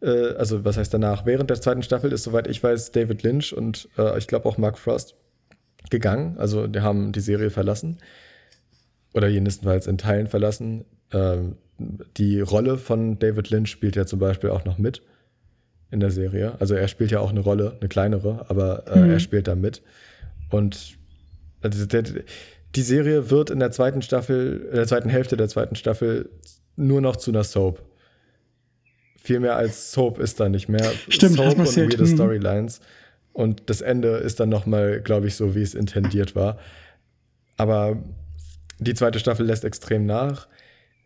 [0.00, 1.26] äh, also was heißt danach?
[1.26, 4.58] Während der zweiten Staffel ist, soweit ich weiß, David Lynch und äh, ich glaube auch
[4.58, 5.14] Mark Frost
[5.90, 6.36] gegangen.
[6.38, 7.98] Also die haben die Serie verlassen.
[9.14, 10.84] Oder jedenfalls in Teilen verlassen.
[11.12, 11.56] Ähm,
[12.16, 15.02] die Rolle von David Lynch spielt ja zum Beispiel auch noch mit
[15.90, 16.54] in der Serie.
[16.58, 19.10] Also er spielt ja auch eine Rolle, eine kleinere, aber äh, mhm.
[19.10, 19.82] er spielt da mit.
[20.50, 20.96] Und
[21.60, 22.04] also der,
[22.74, 26.30] die Serie wird in der zweiten Staffel, in der zweiten Hälfte der zweiten Staffel
[26.76, 27.82] nur noch zu einer Soap.
[29.16, 30.90] Viel mehr als Soap ist da nicht mehr.
[31.08, 32.06] Stimmt, Soap und weirde mhm.
[32.06, 32.80] Storylines.
[33.32, 36.58] Und das Ende ist dann noch mal, glaube ich, so, wie es intendiert war.
[37.56, 38.02] Aber
[38.78, 40.48] die zweite Staffel lässt extrem nach.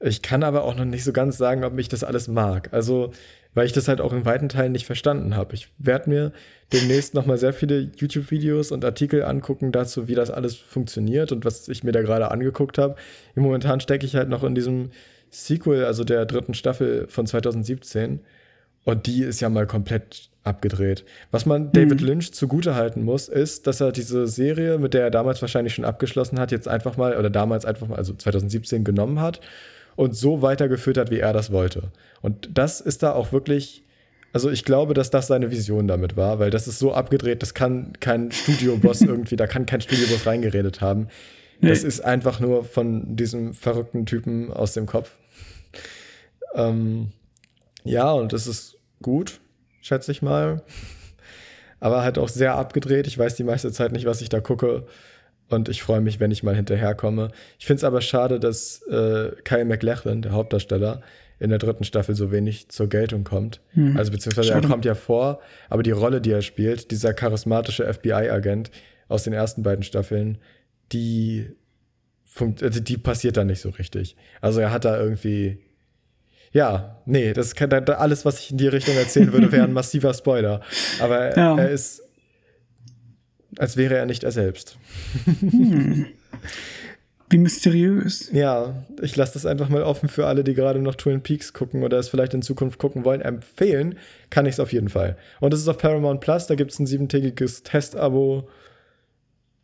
[0.00, 2.72] Ich kann aber auch noch nicht so ganz sagen, ob mich das alles mag.
[2.72, 3.12] Also
[3.56, 5.54] weil ich das halt auch in weiten Teilen nicht verstanden habe.
[5.54, 6.32] Ich werde mir
[6.74, 11.66] demnächst nochmal sehr viele YouTube-Videos und Artikel angucken dazu, wie das alles funktioniert und was
[11.68, 12.96] ich mir da gerade angeguckt habe.
[13.34, 14.90] Momentan stecke ich halt noch in diesem
[15.30, 18.20] Sequel, also der dritten Staffel von 2017.
[18.84, 21.06] Und die ist ja mal komplett abgedreht.
[21.30, 22.06] Was man David mhm.
[22.06, 26.38] Lynch zugutehalten muss, ist, dass er diese Serie, mit der er damals wahrscheinlich schon abgeschlossen
[26.38, 29.40] hat, jetzt einfach mal, oder damals einfach mal, also 2017 genommen hat
[29.96, 31.90] und so weitergeführt hat, wie er das wollte.
[32.22, 33.82] Und das ist da auch wirklich,
[34.32, 37.54] also ich glaube, dass das seine Vision damit war, weil das ist so abgedreht, das
[37.54, 41.08] kann kein Studioboss irgendwie, da kann kein Studioboss reingeredet haben.
[41.60, 41.70] Nee.
[41.70, 45.16] Das ist einfach nur von diesem verrückten Typen aus dem Kopf.
[46.54, 47.12] Ähm,
[47.84, 49.40] ja, und das ist gut,
[49.80, 50.62] schätze ich mal.
[51.80, 53.06] Aber halt auch sehr abgedreht.
[53.06, 54.86] Ich weiß die meiste Zeit nicht, was ich da gucke.
[55.48, 57.30] Und ich freue mich, wenn ich mal hinterherkomme.
[57.58, 61.02] Ich finde es aber schade, dass äh, Kyle McLachlan, der Hauptdarsteller,
[61.38, 63.60] in der dritten Staffel so wenig zur Geltung kommt.
[63.74, 63.96] Mhm.
[63.96, 64.66] Also beziehungsweise schade.
[64.66, 68.70] er kommt ja vor, aber die Rolle, die er spielt, dieser charismatische FBI-Agent
[69.08, 70.38] aus den ersten beiden Staffeln,
[70.92, 71.50] die,
[72.40, 74.16] also die passiert da nicht so richtig.
[74.40, 75.58] Also er hat da irgendwie
[76.52, 80.14] ja, nee, das kann alles, was ich in die Richtung erzählen würde, wäre ein massiver
[80.14, 80.62] Spoiler.
[81.00, 81.58] Aber ja.
[81.58, 82.02] er ist
[83.58, 84.78] als wäre er nicht er selbst.
[85.40, 86.06] Hm.
[87.28, 88.30] Wie mysteriös.
[88.32, 91.82] Ja, ich lasse das einfach mal offen für alle, die gerade noch Twin Peaks gucken
[91.82, 93.20] oder es vielleicht in Zukunft gucken wollen.
[93.20, 93.98] Empfehlen
[94.30, 95.16] kann ich es auf jeden Fall.
[95.40, 98.48] Und es ist auf Paramount Plus, da gibt es ein siebentägiges Testabo.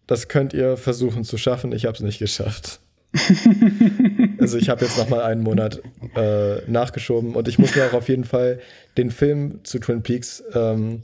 [0.08, 1.70] das könnt ihr versuchen zu schaffen.
[1.70, 2.80] Ich habe es nicht geschafft.
[4.40, 5.82] also ich habe jetzt noch mal einen Monat
[6.16, 8.58] äh, nachgeschoben und ich muss mir auch auf jeden Fall
[8.96, 11.02] den Film zu Twin Peaks ähm,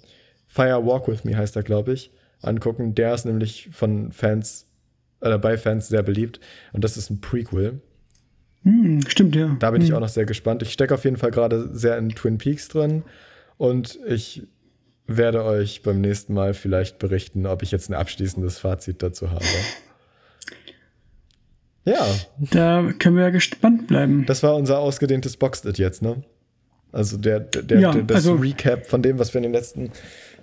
[0.48, 2.10] Fire Walk with Me heißt er, glaube ich,
[2.42, 2.94] angucken.
[2.94, 4.66] Der ist nämlich von Fans
[5.20, 6.40] oder äh, bei Fans sehr beliebt
[6.72, 7.80] und das ist ein Prequel.
[8.62, 9.56] Hm, stimmt, ja.
[9.58, 9.88] Da bin hm.
[9.88, 10.62] ich auch noch sehr gespannt.
[10.62, 13.02] Ich stecke auf jeden Fall gerade sehr in Twin Peaks drin
[13.56, 14.46] und ich
[15.06, 19.44] werde euch beim nächsten Mal vielleicht berichten, ob ich jetzt ein abschließendes Fazit dazu habe.
[21.84, 22.06] Ja.
[22.38, 24.26] Da können wir ja gespannt bleiben.
[24.26, 26.22] Das war unser ausgedehntes Boxed jetzt, ne?
[26.92, 29.90] Also der, der, ja, der das also, Recap von dem, was wir in den letzten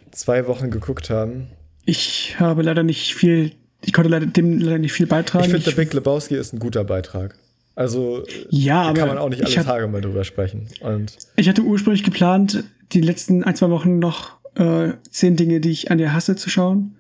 [0.10, 1.50] zwei Wochen geguckt haben.
[1.86, 3.52] Ich habe leider nicht viel,
[3.84, 5.46] ich konnte leider, dem leider nicht viel beitragen.
[5.46, 7.38] Ich finde, der Big Lebowski ist ein guter Beitrag.
[7.76, 10.68] Also ja, da kann man auch nicht alle Tage mal drüber sprechen.
[10.80, 12.64] Und ich hatte ursprünglich geplant,
[12.94, 16.50] die letzten ein, zwei Wochen noch äh, zehn Dinge, die ich an dir hasse, zu
[16.50, 16.96] schauen.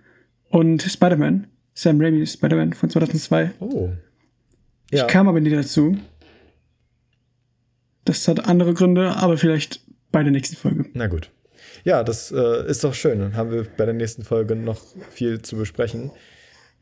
[0.49, 3.51] Und Spider-Man, Sam Raimi Spider-Man von 2002.
[3.59, 3.89] Oh.
[4.91, 5.05] Ja.
[5.05, 5.97] Ich kam aber nie dazu.
[8.03, 9.81] Das hat andere Gründe, aber vielleicht
[10.11, 10.86] bei der nächsten Folge.
[10.93, 11.31] Na gut.
[11.86, 13.19] Ja, das äh, ist doch schön.
[13.19, 14.81] Dann haben wir bei der nächsten Folge noch
[15.11, 16.11] viel zu besprechen.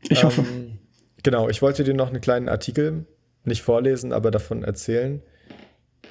[0.08, 0.40] Ich hoffe.
[0.40, 0.78] Ähm,
[1.22, 3.04] genau, ich wollte dir noch einen kleinen Artikel
[3.44, 5.22] nicht vorlesen, aber davon erzählen.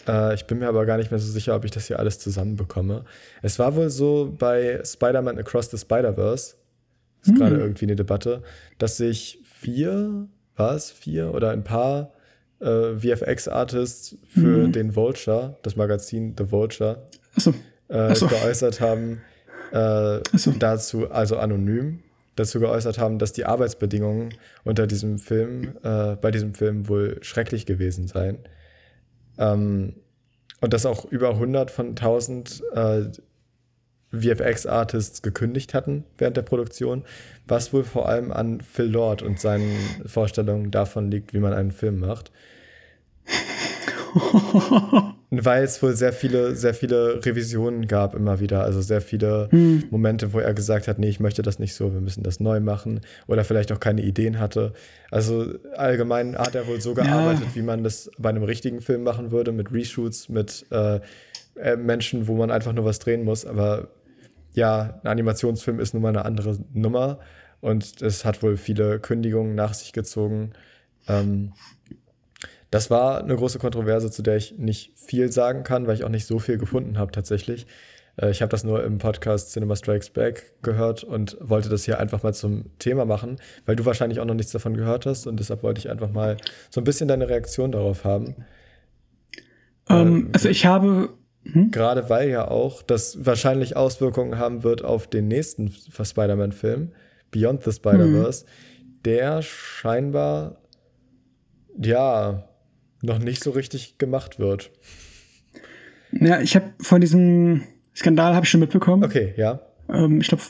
[0.07, 2.19] Äh, ich bin mir aber gar nicht mehr so sicher, ob ich das hier alles
[2.19, 3.03] zusammenbekomme.
[3.41, 6.55] Es war wohl so bei Spider-Man Across the Spider-Verse,
[7.23, 7.35] ist hm.
[7.35, 8.43] gerade irgendwie eine Debatte,
[8.77, 12.13] dass sich vier, war es vier oder ein paar
[12.59, 14.71] äh, VFX-Artists für mhm.
[14.71, 17.55] den Vulture, das Magazin The Vulture, so.
[17.93, 18.27] Äh, so.
[18.27, 19.21] geäußert haben,
[19.71, 20.51] äh, so.
[20.51, 21.99] dazu, also anonym,
[22.35, 24.33] dazu geäußert haben, dass die Arbeitsbedingungen
[24.63, 28.39] unter diesem Film, äh, bei diesem Film wohl schrecklich gewesen seien.
[29.37, 29.95] Ähm,
[30.61, 33.03] und dass auch über 100 von 1000 äh,
[34.11, 37.03] VFX-Artists gekündigt hatten während der Produktion,
[37.47, 39.75] was wohl vor allem an Phil Lord und seinen
[40.05, 42.31] Vorstellungen davon liegt, wie man einen Film macht.
[45.35, 49.85] Weil es wohl sehr viele, sehr viele Revisionen gab immer wieder, also sehr viele hm.
[49.89, 52.59] Momente, wo er gesagt hat, nee, ich möchte das nicht so, wir müssen das neu
[52.59, 54.73] machen oder vielleicht auch keine Ideen hatte.
[55.09, 57.55] Also allgemein hat er wohl so gearbeitet, ja.
[57.55, 60.99] wie man das bei einem richtigen Film machen würde, mit Reshoots, mit äh,
[61.55, 63.43] äh, Menschen, wo man einfach nur was drehen muss.
[63.43, 63.87] Aber
[64.53, 67.19] ja, ein Animationsfilm ist nun mal eine andere Nummer
[67.59, 70.51] und es hat wohl viele Kündigungen nach sich gezogen.
[71.07, 71.53] Ähm,
[72.73, 76.09] das war eine große Kontroverse, zu der ich nicht viel sagen kann, weil ich auch
[76.09, 77.67] nicht so viel gefunden habe tatsächlich.
[78.19, 81.99] Äh, ich habe das nur im Podcast Cinema Strikes Back gehört und wollte das hier
[81.99, 85.39] einfach mal zum Thema machen, weil du wahrscheinlich auch noch nichts davon gehört hast und
[85.39, 86.37] deshalb wollte ich einfach mal
[86.71, 88.37] so ein bisschen deine Reaktion darauf haben.
[89.87, 91.09] Ähm, äh, also ich habe
[91.43, 91.69] hm?
[91.69, 96.91] gerade weil ja auch das wahrscheinlich Auswirkungen haben wird auf den nächsten Spider-Man-Film,
[97.29, 99.01] Beyond the Spider-Verse, hm.
[99.05, 100.57] der scheinbar
[101.79, 102.49] ja
[103.03, 104.71] noch nicht so richtig gemacht wird.
[106.11, 107.63] Ja, ich habe von diesem
[107.95, 109.03] Skandal habe ich schon mitbekommen.
[109.03, 109.59] Okay, ja.
[109.89, 110.43] Ähm, ich glaube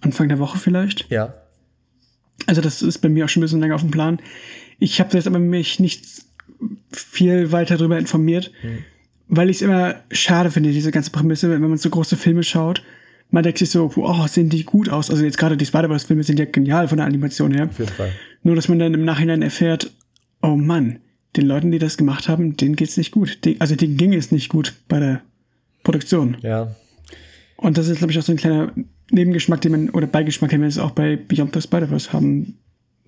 [0.00, 1.10] Anfang der Woche vielleicht.
[1.10, 1.34] Ja.
[2.46, 4.20] Also das ist bei mir auch schon ein bisschen länger auf dem Plan.
[4.78, 6.06] Ich habe jetzt aber mich nicht
[6.92, 8.84] viel weiter darüber informiert, hm.
[9.26, 12.82] weil ich es immer schade finde, diese ganze Prämisse, wenn man so große Filme schaut.
[13.30, 15.10] Man denkt sich so, oh, sehen die gut aus.
[15.10, 17.66] Also jetzt gerade die Spider-Verse-Filme sind ja genial von der Animation her.
[17.66, 18.12] Auf jeden Fall.
[18.42, 19.92] Nur, dass man dann im Nachhinein erfährt,
[20.40, 21.00] oh Mann,
[21.36, 23.44] den Leuten, die das gemacht haben, denen geht's nicht gut.
[23.44, 25.22] Die, also denen ging es nicht gut bei der
[25.84, 26.36] Produktion.
[26.42, 26.74] Ja.
[27.56, 28.72] Und das ist, glaube ich, auch so ein kleiner
[29.10, 32.58] Nebengeschmack, den man, oder Beigeschmack, den man jetzt auch bei Beyond the Spider-Verse haben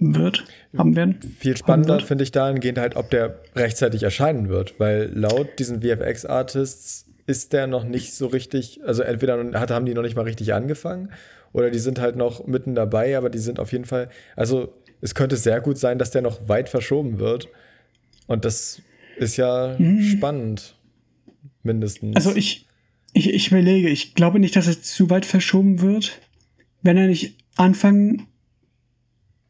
[0.01, 0.45] wird,
[0.77, 1.21] haben werden.
[1.39, 7.07] Viel spannender finde ich dahingehend halt, ob der rechtzeitig erscheinen wird, weil laut diesen VFX-Artists
[7.27, 11.11] ist der noch nicht so richtig, also entweder haben die noch nicht mal richtig angefangen
[11.53, 15.15] oder die sind halt noch mitten dabei, aber die sind auf jeden Fall, also es
[15.15, 17.49] könnte sehr gut sein, dass der noch weit verschoben wird.
[18.31, 18.81] Und das
[19.19, 20.03] ist ja mhm.
[20.03, 20.77] spannend,
[21.65, 22.15] mindestens.
[22.15, 22.69] Also ich,
[23.13, 26.21] ich, ich überlege, ich glaube nicht, dass es zu weit verschoben wird.
[26.81, 28.29] Wenn er nicht Anfang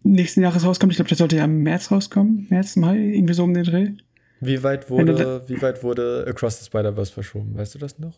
[0.02, 3.44] nächsten Jahres rauskommt, ich glaube, der sollte ja im März rauskommen, März, Mai, irgendwie so
[3.44, 3.90] um den Dreh.
[4.40, 7.54] Wie weit wurde, wie weit wurde Across the Spider-Verse verschoben?
[7.58, 8.14] Weißt du das noch?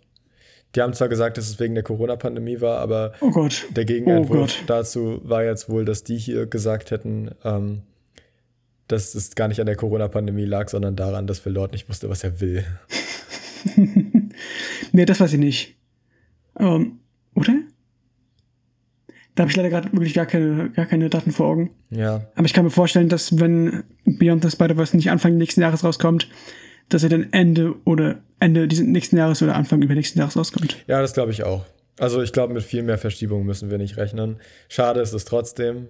[0.77, 4.65] Die haben zwar gesagt, dass es wegen der Corona-Pandemie war, aber oh der Gegenentwurf oh
[4.69, 7.83] dazu war jetzt wohl, dass die hier gesagt hätten, ähm,
[8.93, 12.09] dass es gar nicht an der Corona-Pandemie lag, sondern daran, dass Phil Lord nicht wusste,
[12.09, 12.65] was er will.
[14.93, 15.77] nee, das weiß ich nicht.
[16.59, 17.01] Ähm,
[17.35, 17.55] oder?
[19.35, 21.71] Da habe ich leider gerade wirklich gar keine, gar keine Daten vor Augen.
[21.91, 22.27] Ja.
[22.35, 26.29] Aber ich kann mir vorstellen, dass wenn Beyond the Spider-Verse nicht Anfang nächsten Jahres rauskommt,
[26.91, 30.85] dass er dann Ende oder Ende dieses nächsten Jahres oder Anfang übernächsten Jahres rauskommt.
[30.87, 31.65] Ja, das glaube ich auch.
[31.99, 34.37] Also ich glaube, mit viel mehr Verschiebungen müssen wir nicht rechnen.
[34.69, 35.89] Schade ist es trotzdem.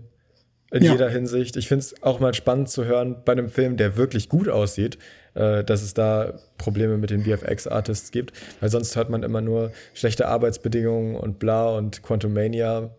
[0.72, 0.92] In Ja.
[0.92, 1.56] jeder Hinsicht.
[1.56, 4.96] Ich finde es auch mal spannend zu hören bei einem Film, der wirklich gut aussieht,
[5.34, 8.32] äh, dass es da Probleme mit den VFX-Artists gibt.
[8.60, 12.90] Weil sonst hört man immer nur schlechte Arbeitsbedingungen und bla und Quantumania,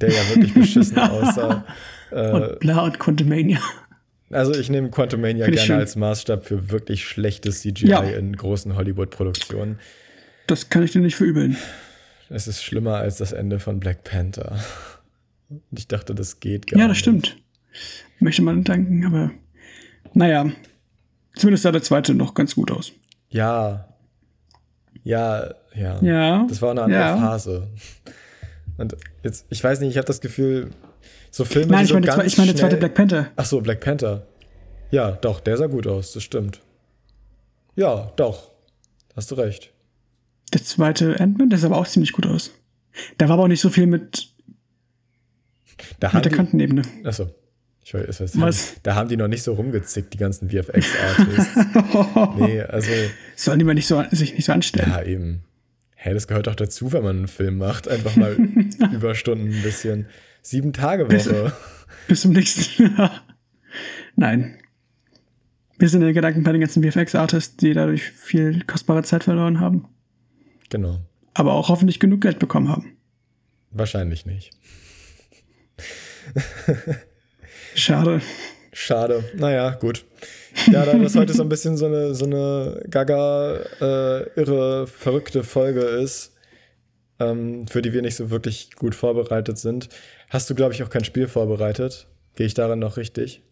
[0.00, 1.64] der ja wirklich beschissen aussah.
[2.12, 3.58] Äh, Und bla und Quantumania.
[4.30, 5.76] also ich nehme Quantumania gerne schön.
[5.80, 8.02] als Maßstab für wirklich schlechtes CGI Ja.
[8.02, 9.80] in großen Hollywood-Produktionen.
[10.46, 11.56] Das kann ich dir nicht verübeln.
[12.30, 14.56] Es ist schlimmer als das Ende von Black Panther.
[15.70, 17.00] Und ich dachte, das geht gar Ja, das nicht.
[17.00, 17.36] stimmt.
[18.18, 19.30] Möchte man danken, aber
[20.14, 20.50] naja.
[21.34, 22.92] Zumindest sah der zweite noch ganz gut aus.
[23.30, 23.88] Ja.
[25.04, 26.02] Ja, ja.
[26.02, 26.46] Ja.
[26.48, 27.16] Das war eine andere ja.
[27.16, 27.68] Phase.
[28.76, 30.70] Und jetzt, ich weiß nicht, ich habe das Gefühl,
[31.30, 33.30] so Filme, Nein, ich so meine, der ganz ich meine der zweite Black Panther.
[33.36, 34.26] Ach so, Black Panther.
[34.90, 36.60] Ja, doch, der sah gut aus, das stimmt.
[37.74, 38.50] Ja, doch.
[39.16, 39.72] Hast du recht.
[40.52, 42.50] Der zweite Ant-Man, der sah aber auch ziemlich gut aus.
[43.16, 44.31] Da war aber auch nicht so viel mit,
[46.00, 46.82] Da mit haben der die, Kantenebene.
[47.04, 47.30] achso.
[47.84, 48.74] Ich weiß, was, Was?
[48.84, 51.56] Da haben die noch nicht so rumgezickt, die ganzen VFX-Artists.
[52.38, 52.90] nee, also,
[53.34, 54.88] Sollen die mal nicht so, sich nicht so anstellen?
[54.88, 55.42] ja, eben.
[55.96, 57.88] Hä, das gehört doch dazu, wenn man einen Film macht.
[57.88, 58.34] Einfach mal
[58.92, 60.06] Überstunden ein bisschen.
[60.42, 61.52] Sieben Tage Woche.
[62.06, 62.96] Bis zum nächsten.
[64.14, 64.58] Nein.
[65.78, 69.58] Wir sind in den Gedanken bei den ganzen VFX-Artists, die dadurch viel kostbare Zeit verloren
[69.58, 69.86] haben.
[70.70, 71.00] Genau.
[71.34, 72.96] Aber auch hoffentlich genug Geld bekommen haben.
[73.72, 74.52] Wahrscheinlich nicht.
[77.74, 78.20] Schade.
[78.72, 79.24] Schade.
[79.34, 80.04] Naja, gut.
[80.70, 85.44] Ja, da das heute so ein bisschen so eine, so eine gaga, äh, irre, verrückte
[85.44, 86.32] Folge ist,
[87.18, 89.88] ähm, für die wir nicht so wirklich gut vorbereitet sind,
[90.30, 92.06] hast du, glaube ich, auch kein Spiel vorbereitet.
[92.34, 93.42] Gehe ich darin noch richtig?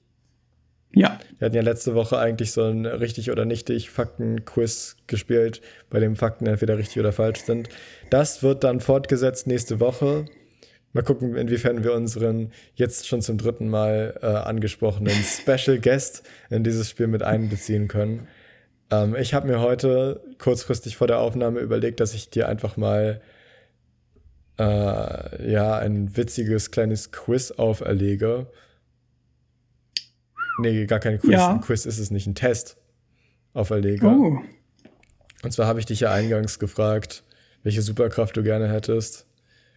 [0.93, 1.21] Ja.
[1.39, 6.17] Wir hatten ja letzte Woche eigentlich so ein richtig oder nichtig Fakten-Quiz gespielt, bei dem
[6.17, 7.69] Fakten entweder richtig oder falsch sind.
[8.11, 10.25] Das wird dann fortgesetzt nächste Woche.
[10.93, 16.65] Mal gucken, inwiefern wir unseren jetzt schon zum dritten Mal äh, angesprochenen Special Guest in
[16.65, 18.27] dieses Spiel mit einbeziehen können.
[18.91, 23.21] Ähm, ich habe mir heute kurzfristig vor der Aufnahme überlegt, dass ich dir einfach mal
[24.59, 28.49] äh, ja ein witziges kleines Quiz auferlege.
[30.59, 31.31] Nee, gar kein Quiz.
[31.31, 31.51] Ja.
[31.51, 32.77] Ein Quiz ist es nicht, ein Test
[33.55, 34.07] auferlege.
[34.07, 34.39] Oh.
[35.43, 37.23] Und zwar habe ich dich ja eingangs gefragt,
[37.63, 39.27] welche Superkraft du gerne hättest.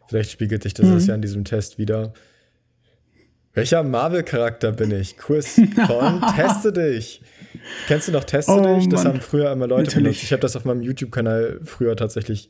[0.07, 0.99] Vielleicht spiegelt dich das Mhm.
[0.99, 2.13] ja in diesem Test wieder.
[3.55, 5.17] Welcher Marvel-Charakter bin ich?
[5.17, 5.55] Quiz
[5.87, 7.21] von Teste dich.
[7.87, 8.89] Kennst du noch Teste Oh, dich?
[8.89, 9.13] Das Mann.
[9.13, 10.03] haben früher immer Leute Natürlich.
[10.03, 10.23] benutzt.
[10.23, 12.49] Ich habe das auf meinem YouTube-Kanal früher tatsächlich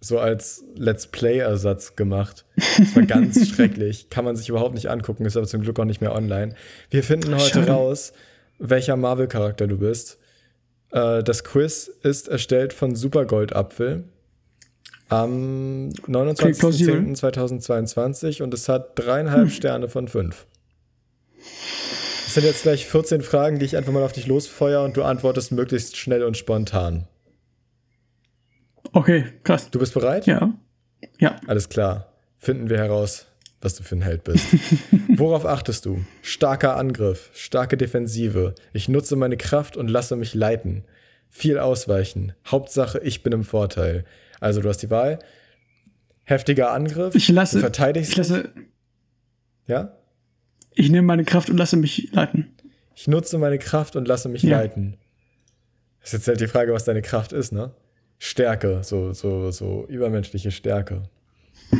[0.00, 2.44] so als Let's Play-Ersatz gemacht.
[2.56, 4.10] Das war ganz schrecklich.
[4.10, 6.54] Kann man sich überhaupt nicht angucken, ist aber zum Glück auch nicht mehr online.
[6.90, 7.70] Wir finden heute Schade.
[7.70, 8.12] raus,
[8.58, 10.18] welcher Marvel-Charakter du bist.
[10.90, 14.04] Äh, das Quiz ist erstellt von Supergoldapfel
[15.08, 17.00] am Klingt plausibel.
[17.00, 20.46] 29.10.2022 und es hat dreieinhalb Sterne von fünf.
[22.26, 25.02] Es sind jetzt gleich 14 Fragen, die ich einfach mal auf dich losfeuer und du
[25.02, 27.08] antwortest möglichst schnell und spontan.
[28.92, 29.70] Okay, krass.
[29.70, 30.26] Du bist bereit?
[30.26, 30.52] Ja.
[31.18, 31.36] Ja.
[31.46, 32.12] Alles klar.
[32.38, 33.26] Finden wir heraus,
[33.60, 34.46] was du für ein Held bist.
[35.08, 36.04] Worauf achtest du?
[36.22, 38.54] Starker Angriff, starke Defensive.
[38.72, 40.84] Ich nutze meine Kraft und lasse mich leiten.
[41.30, 42.32] Viel ausweichen.
[42.46, 44.04] Hauptsache, ich bin im Vorteil.
[44.40, 45.18] Also du hast die Wahl.
[46.24, 47.14] Heftiger Angriff.
[47.14, 48.10] Ich lasse- Du verteidigst.
[48.12, 48.50] Ich lasse,
[49.66, 49.94] ja?
[50.74, 52.54] ich nehme meine Kraft und lasse mich leiten.
[52.94, 54.58] Ich nutze meine Kraft und lasse mich Ja.
[54.58, 54.96] leiten.
[56.00, 57.72] Das ist jetzt halt die Frage, was deine Kraft ist, ne?
[58.18, 61.08] Stärke, so, so, so übermenschliche Stärke.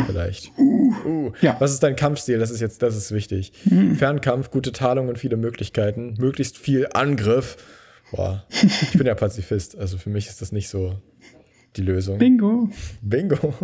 [0.06, 0.50] Vielleicht.
[0.58, 1.56] Uh, Ja.
[1.60, 2.38] Was ist dein Kampfstil?
[2.38, 3.52] Das ist jetzt, das ist wichtig.
[3.96, 6.14] Fernkampf, gute Tarnung und viele Möglichkeiten.
[6.18, 7.56] Möglichst viel Angriff.
[8.10, 11.00] Boah, ich bin ja Pazifist, also für mich ist das nicht so
[11.76, 12.18] die Lösung.
[12.18, 12.68] Bingo.
[13.02, 13.54] Bingo.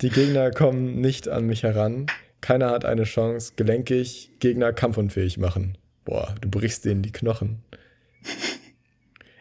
[0.00, 2.06] Die Gegner kommen nicht an mich heran.
[2.40, 3.52] Keiner hat eine Chance.
[3.56, 5.78] Gelenkig, Gegner kampfunfähig machen.
[6.04, 7.62] Boah, du brichst denen die Knochen.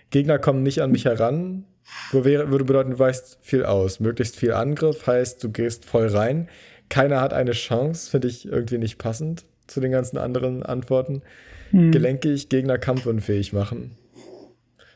[0.10, 1.66] Gegner kommen nicht an mich heran.
[2.12, 4.00] Würde bedeuten, du weichst viel aus.
[4.00, 6.48] Möglichst viel Angriff heißt, du gehst voll rein.
[6.90, 11.24] Keiner hat eine Chance, finde ich irgendwie nicht passend zu den ganzen anderen Antworten.
[11.72, 13.98] Gelenkig, Gegner kampfunfähig machen.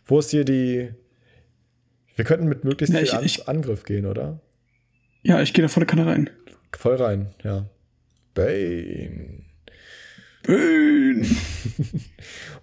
[0.05, 0.91] Wo ist hier die.
[2.17, 4.41] Wir könnten mit möglichst Ja, viel ich- An ich- Angriff gehen, oder?
[5.23, 6.29] Ja, ich gehe da volle Kanne rein.
[6.75, 7.69] Voll rein, ja.
[8.33, 9.43] Bane.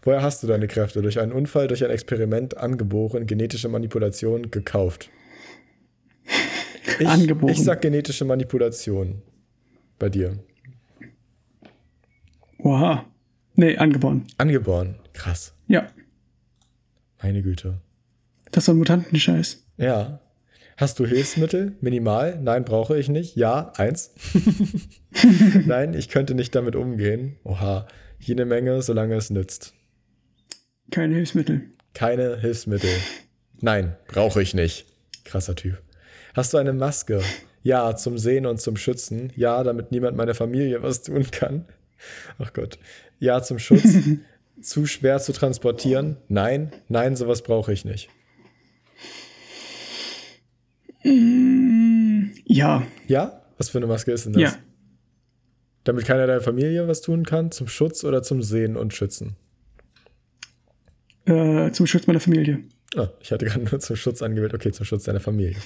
[0.02, 1.02] Woher hast du deine Kräfte?
[1.02, 5.11] Durch einen Unfall, durch ein Experiment, angeboren, genetische Manipulation, gekauft?
[6.98, 7.52] Ich, Angeboren.
[7.52, 9.22] Ich sag genetische Manipulation.
[9.98, 10.38] Bei dir.
[12.59, 13.05] Oha.
[13.57, 14.26] Nee, angeboren.
[14.38, 14.96] Angeboren.
[15.12, 15.55] Krass.
[15.68, 15.86] Ja.
[17.22, 17.80] Meine Güte.
[18.55, 19.64] Das war Mutantenscheiß.
[19.78, 20.20] Ja.
[20.76, 21.72] Hast du Hilfsmittel?
[21.80, 22.38] Minimal?
[22.40, 23.34] Nein, brauche ich nicht.
[23.34, 24.12] Ja, eins.
[25.66, 27.34] Nein, ich könnte nicht damit umgehen.
[27.42, 27.88] Oha,
[28.20, 29.74] jede Menge, solange es nützt.
[30.92, 31.62] Keine Hilfsmittel.
[31.94, 32.90] Keine Hilfsmittel.
[33.61, 34.86] Nein, brauche ich nicht.
[35.24, 35.82] Krasser Typ.
[36.34, 37.22] Hast du eine Maske?
[37.64, 39.32] Ja, zum Sehen und zum Schützen.
[39.34, 41.64] Ja, damit niemand meiner Familie was tun kann.
[42.38, 42.78] Ach Gott.
[43.18, 43.82] Ja, zum Schutz.
[44.62, 46.18] zu schwer zu transportieren?
[46.28, 48.11] Nein, nein, sowas brauche ich nicht.
[51.05, 52.82] Ja.
[53.07, 53.42] Ja?
[53.59, 54.42] Was für eine Maske ist denn das?
[54.42, 54.55] Ja.
[55.84, 57.50] Damit keiner deiner Familie was tun kann?
[57.50, 59.36] Zum Schutz oder zum Sehen und Schützen?
[61.26, 62.64] Äh, zum Schutz meiner Familie.
[62.96, 64.55] Ah, ich hatte gerade nur zum Schutz angewählt.
[64.55, 65.57] Okay, zum Schutz deiner Familie.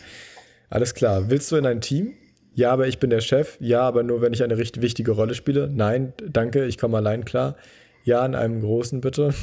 [0.71, 1.31] Alles klar.
[1.31, 2.15] Willst du in ein Team?
[2.55, 3.57] Ja, aber ich bin der Chef.
[3.61, 5.71] Ja, aber nur, wenn ich eine richtig wichtige Rolle spiele.
[5.73, 7.57] Nein, danke, ich komme allein klar.
[8.03, 9.35] Ja, in einem großen bitte.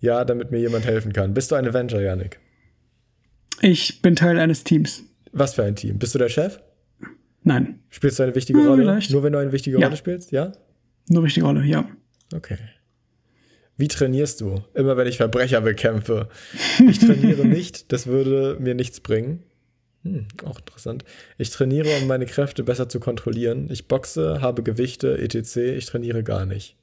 [0.00, 1.34] Ja, damit mir jemand helfen kann.
[1.34, 2.40] Bist du ein Avenger, Yannick?
[3.60, 5.04] Ich bin Teil eines Teams.
[5.32, 5.98] Was für ein Team?
[5.98, 6.60] Bist du der Chef?
[7.42, 7.80] Nein.
[7.88, 8.82] Spielst du eine wichtige Hm, Rolle?
[8.82, 9.10] vielleicht.
[9.12, 9.86] Nur wenn du eine wichtige Ja.
[9.86, 10.30] Rolle spielst?
[10.32, 10.52] Ja?
[11.08, 11.88] Nur wichtige Rolle, ja.
[12.34, 12.58] Okay.
[13.76, 14.62] Wie trainierst du?
[14.74, 16.28] Immer wenn ich Verbrecher bekämpfe.
[16.86, 19.42] Ich trainiere nicht, das würde mir nichts bringen.
[20.02, 21.04] Hm, auch interessant.
[21.38, 23.68] Ich trainiere, um meine Kräfte besser zu kontrollieren.
[23.70, 25.56] Ich boxe, habe Gewichte, etc.
[25.76, 26.76] Ich trainiere gar nicht.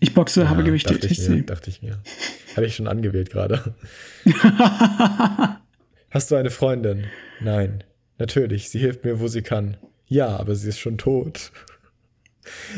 [0.00, 1.46] Ich boxe, habe Ja, Gewichte, dachte ich, mir, etc.
[1.46, 2.02] dachte ich mir.
[2.56, 3.74] Hatte ich schon angewählt gerade.
[6.12, 7.06] Hast du eine Freundin?
[7.40, 7.82] Nein.
[8.18, 9.78] Natürlich, sie hilft mir, wo sie kann.
[10.06, 11.50] Ja, aber sie ist schon tot.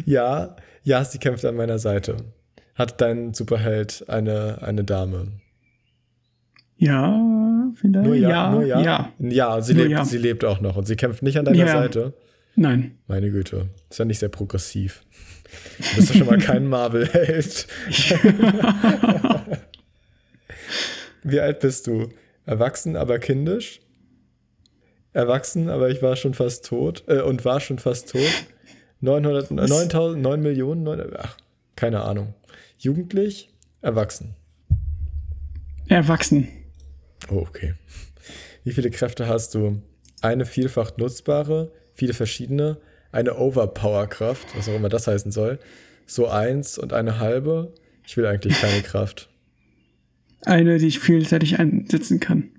[0.04, 2.18] Ja, ja, sie kämpft an meiner Seite.
[2.74, 5.28] Hat dein Superheld eine, eine Dame?
[6.76, 7.18] Ja,
[7.74, 8.04] vielleicht.
[8.04, 8.80] Nur ja, ja, nur ja.
[8.82, 9.12] ja.
[9.18, 10.04] Ja, sie, Nur lebt, ja.
[10.04, 11.72] sie lebt auch noch und sie kämpft nicht an deiner Ja.
[11.72, 12.12] Seite.
[12.56, 12.98] Nein.
[13.06, 15.02] Meine Güte, ist ja nicht sehr progressiv.
[15.78, 17.66] Du bist doch schon mal kein Marvel-Held.
[21.22, 22.10] Wie alt bist du?
[22.46, 23.80] Erwachsen, aber kindisch?
[25.12, 28.46] Erwachsen, aber ich war schon fast tot äh, und war schon fast tot.
[29.00, 31.36] 900, äh, 9000, 9 Millionen, 9, ach,
[31.76, 32.34] keine Ahnung.
[32.78, 34.34] Jugendlich, erwachsen.
[35.88, 36.48] Erwachsen.
[37.30, 37.74] Oh, okay.
[38.64, 39.82] Wie viele Kräfte hast du?
[40.20, 42.78] Eine vielfach nutzbare, viele verschiedene,
[43.12, 45.58] eine Overpower-Kraft, was auch immer das heißen soll,
[46.06, 47.72] so eins und eine halbe.
[48.06, 49.28] Ich will eigentlich keine Kraft.
[50.44, 52.50] Eine, die ich vielseitig einsetzen kann.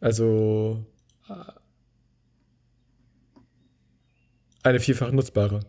[0.00, 0.84] Also
[1.28, 1.34] äh,
[4.62, 5.60] eine vielfach nutzbare.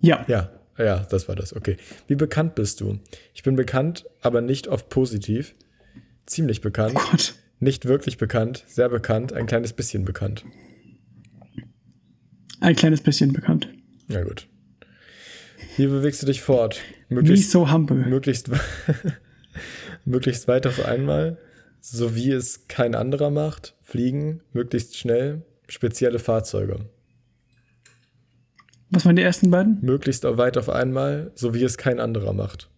[0.00, 0.24] Ja.
[0.28, 1.54] Ja, ja, das war das.
[1.54, 1.76] Okay.
[2.08, 2.98] Wie bekannt bist du?
[3.34, 5.54] Ich bin bekannt, aber nicht oft positiv.
[6.26, 7.34] Ziemlich bekannt, Oh Gott.
[7.60, 10.44] nicht wirklich bekannt, sehr bekannt, ein kleines bisschen bekannt.
[12.60, 13.68] Ein kleines bisschen bekannt.
[14.08, 14.48] Ja, gut.
[15.76, 16.80] Wie bewegst du dich fort?
[17.08, 17.96] Möglichst, so humble.
[18.06, 18.50] möglichst,
[20.04, 21.38] möglichst weit auf einmal,
[21.80, 23.74] so wie es kein anderer macht.
[23.82, 26.86] Fliegen, möglichst schnell, spezielle Fahrzeuge.
[28.90, 29.78] Was waren die ersten beiden?
[29.80, 32.68] Möglichst weit auf einmal, so wie es kein anderer macht.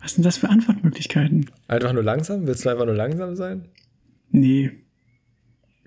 [0.00, 1.50] Was sind das für Antwortmöglichkeiten?
[1.66, 2.46] Einfach nur langsam?
[2.46, 3.68] Willst du einfach nur langsam sein?
[4.30, 4.70] Nee.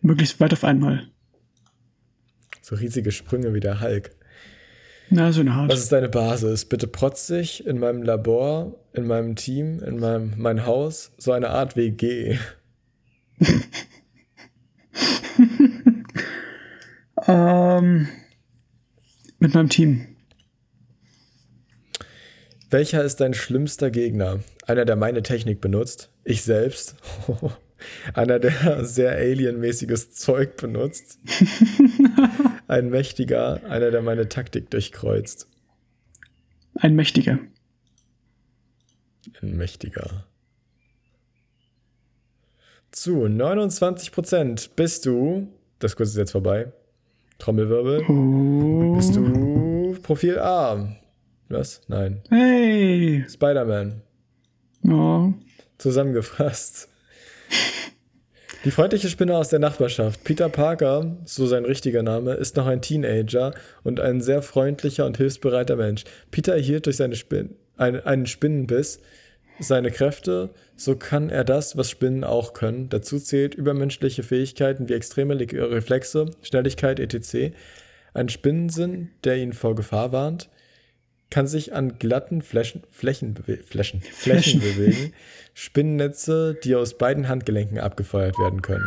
[0.02, 1.08] Möglichst weit auf einmal.
[2.62, 4.17] So riesige Sprünge wie der Hulk.
[5.10, 5.72] Na, so eine Art.
[5.72, 6.66] Was ist deine Basis?
[6.66, 11.76] Bitte protzig, in meinem Labor, in meinem Team, in meinem mein Haus, so eine Art
[11.76, 12.38] WG.
[17.28, 18.08] Ähm,
[19.40, 20.08] mit meinem Team.
[22.70, 24.40] Welcher ist dein schlimmster Gegner?
[24.66, 26.10] Einer, der meine Technik benutzt?
[26.24, 26.96] Ich selbst?
[28.14, 31.20] Einer, der sehr alienmäßiges Zeug benutzt?
[32.68, 35.48] Ein mächtiger, einer, der meine Taktik durchkreuzt?
[36.76, 37.40] Ein Mächtiger.
[39.42, 40.26] Ein mächtiger.
[42.92, 45.48] Zu 29% bist du,
[45.80, 46.72] das Kurs ist jetzt vorbei,
[47.40, 48.96] Trommelwirbel, Oh.
[48.96, 50.96] bist du Profil A.
[51.50, 51.82] Was?
[51.88, 52.22] Nein.
[52.30, 53.26] Hey.
[53.30, 54.02] Spider-Man.
[54.88, 55.34] Oh.
[55.78, 56.90] Zusammengefasst.
[58.68, 62.82] Die freundliche Spinne aus der Nachbarschaft, Peter Parker, so sein richtiger Name, ist noch ein
[62.82, 63.54] Teenager
[63.86, 66.04] und ein sehr freundlicher und hilfsbereiter Mensch.
[66.32, 69.00] Peter erhielt durch seine Spin ein, einen Spinnenbiss
[69.62, 72.90] seine Kräfte, so kann er das, was Spinnen auch können.
[72.90, 77.56] Dazu zählt übermenschliche Fähigkeiten wie extreme Le Reflexe, Schnelligkeit etc.
[78.14, 80.50] Ein Spinnensinn, der ihn vor Gefahr warnt,
[81.30, 85.14] kann sich an glatten Flächen, Flächen, bewe Flächen, Flächen bewegen.
[85.54, 88.86] Spinnennetze, die aus beiden Handgelenken abgefeuert werden können.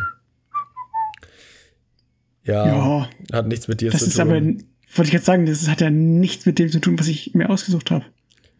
[2.44, 3.10] Ja, Ja.
[3.32, 4.22] hat nichts mit dir Das zu ist tun.
[4.22, 7.34] aber, wollte ich jetzt sagen, das hat ja nichts mit dem zu tun, was ich
[7.34, 8.04] mir ausgesucht habe.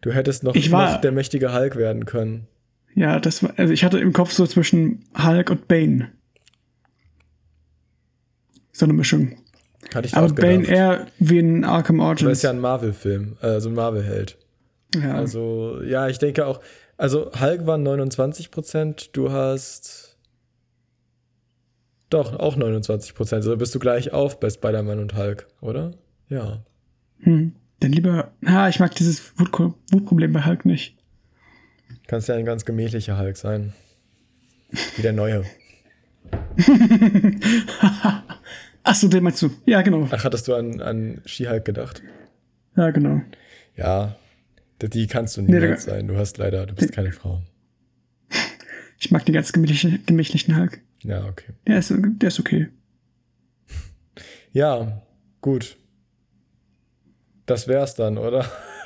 [0.01, 2.47] du hättest noch, Ich war- noch der mächtige Hulk werden können.
[2.95, 6.11] Ja, das war, also ich hatte im Kopf so zwischen Hulk und Bane.
[8.71, 9.37] So eine Mischung.
[9.93, 12.31] Hatte ich Aber auch Bane eher wie ein Arkham Origins.
[12.31, 14.37] ist ja ein Marvel-Film, also ein Marvel-Held.
[14.95, 15.15] ja.
[15.15, 16.61] Also, ja, ich denke auch,
[16.97, 20.17] also Hulk waren 29 Prozent, du hast
[22.09, 25.91] doch auch 29 Prozent, also bist du gleich auf bei Spider-Man und Hulk, oder?
[26.29, 26.63] Ja.
[27.19, 27.55] hm.
[27.79, 30.97] Dann lieber, ah, ich mag dieses Wut- Wutproblem bei Hulk nicht.
[32.05, 33.73] Kannst ja ein ganz gemächlicher Hulk sein.
[34.95, 35.43] Wie der neue.
[38.83, 39.49] Achso, den meinst du?
[39.65, 40.07] Ja, genau.
[40.11, 42.01] Ach, hattest du an, an She-Hulk gedacht?
[42.75, 43.21] Ja, genau.
[43.75, 44.15] Ja,
[44.81, 46.07] die- kannst du Nee, niemals der- sein.
[46.07, 47.41] Du hast leider, du bist keine Frau.
[49.03, 50.79] Ich mag den ganz gemächliche, gemächlichen Hulk.
[51.01, 51.53] Ja, okay.
[51.65, 52.67] Der ist, der ist okay.
[54.53, 55.01] Ja,
[55.41, 55.75] gut.
[57.47, 58.45] Das wär's dann, oder?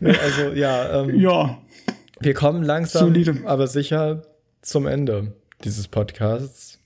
[0.00, 1.58] nee, also, ja, ähm, Ja,
[2.20, 3.36] wir kommen langsam, Solide.
[3.46, 4.22] aber sicher
[4.62, 5.34] zum Ende
[5.64, 6.78] dieses Podcasts.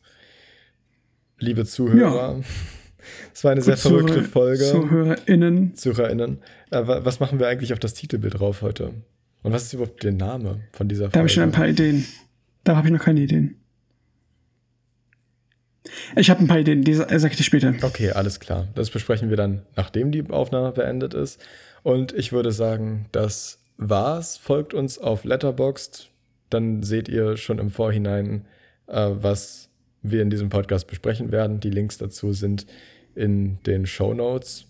[1.39, 2.41] Liebe Zuhörer,
[3.33, 4.65] es war eine sehr Zuhörer- verrückte Folge.
[4.65, 5.75] ZuhörerInnen.
[5.75, 6.39] ZuhörerInnen.
[6.71, 8.93] Äh, wa- was machen wir eigentlich auf das Titelbild drauf heute?
[9.43, 11.13] Und was ist überhaupt der Name von dieser Folge?
[11.13, 12.07] Da habe ich schon ein paar Ideen.
[12.65, 13.57] Da habe ich noch keine Ideen.
[16.17, 17.75] Ich habe ein paar Ideen, die sa- sag ich dir später.
[17.83, 18.69] Okay, alles klar.
[18.75, 21.41] Das besprechen wir dann, nachdem die Aufnahme beendet ist.
[21.83, 24.39] Und ich würde sagen, das war's.
[24.39, 26.09] Folgt uns auf Letterboxd.
[26.49, 28.47] Dann seht ihr schon im Vorhinein,
[28.87, 29.71] äh, was
[30.03, 31.61] wir in diesem Podcast besprechen werden.
[31.61, 32.67] Die Links dazu sind
[33.15, 34.67] in den Show Notes.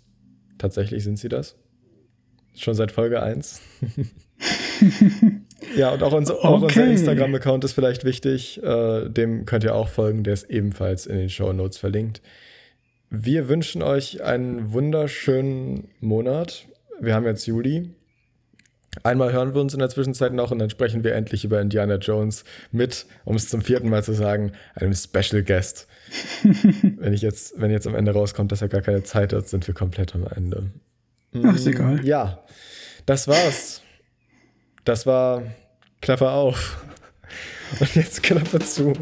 [0.58, 1.56] Tatsächlich sind sie das.
[2.54, 3.60] Schon seit Folge 1.
[5.76, 6.92] ja, und auch, unser, auch unser Okay.
[6.92, 8.62] Instagram-Account ist vielleicht wichtig.
[8.62, 10.22] Äh, dem könnt ihr auch folgen.
[10.22, 12.22] Der ist ebenfalls in den Show Notes verlinkt.
[13.10, 16.66] Wir wünschen euch einen wunderschönen Monat.
[17.00, 17.90] Wir haben jetzt Juli.
[19.02, 21.96] Einmal hören wir uns in der Zwischenzeit noch und dann sprechen wir endlich über Indiana
[21.96, 25.88] Jones mit, um es zum vierten Mal zu sagen, einem Special Guest.
[26.98, 29.66] wenn, ich jetzt, wenn jetzt am Ende rauskommt, dass er gar keine Zeit hat, sind
[29.66, 30.70] wir komplett am Ende.
[31.42, 32.04] Ach, ist egal.
[32.04, 32.44] Ja,
[33.06, 33.82] das war's.
[34.84, 35.42] Das war
[36.00, 36.84] Klapper auf.
[37.80, 38.92] Und jetzt Klapper zu.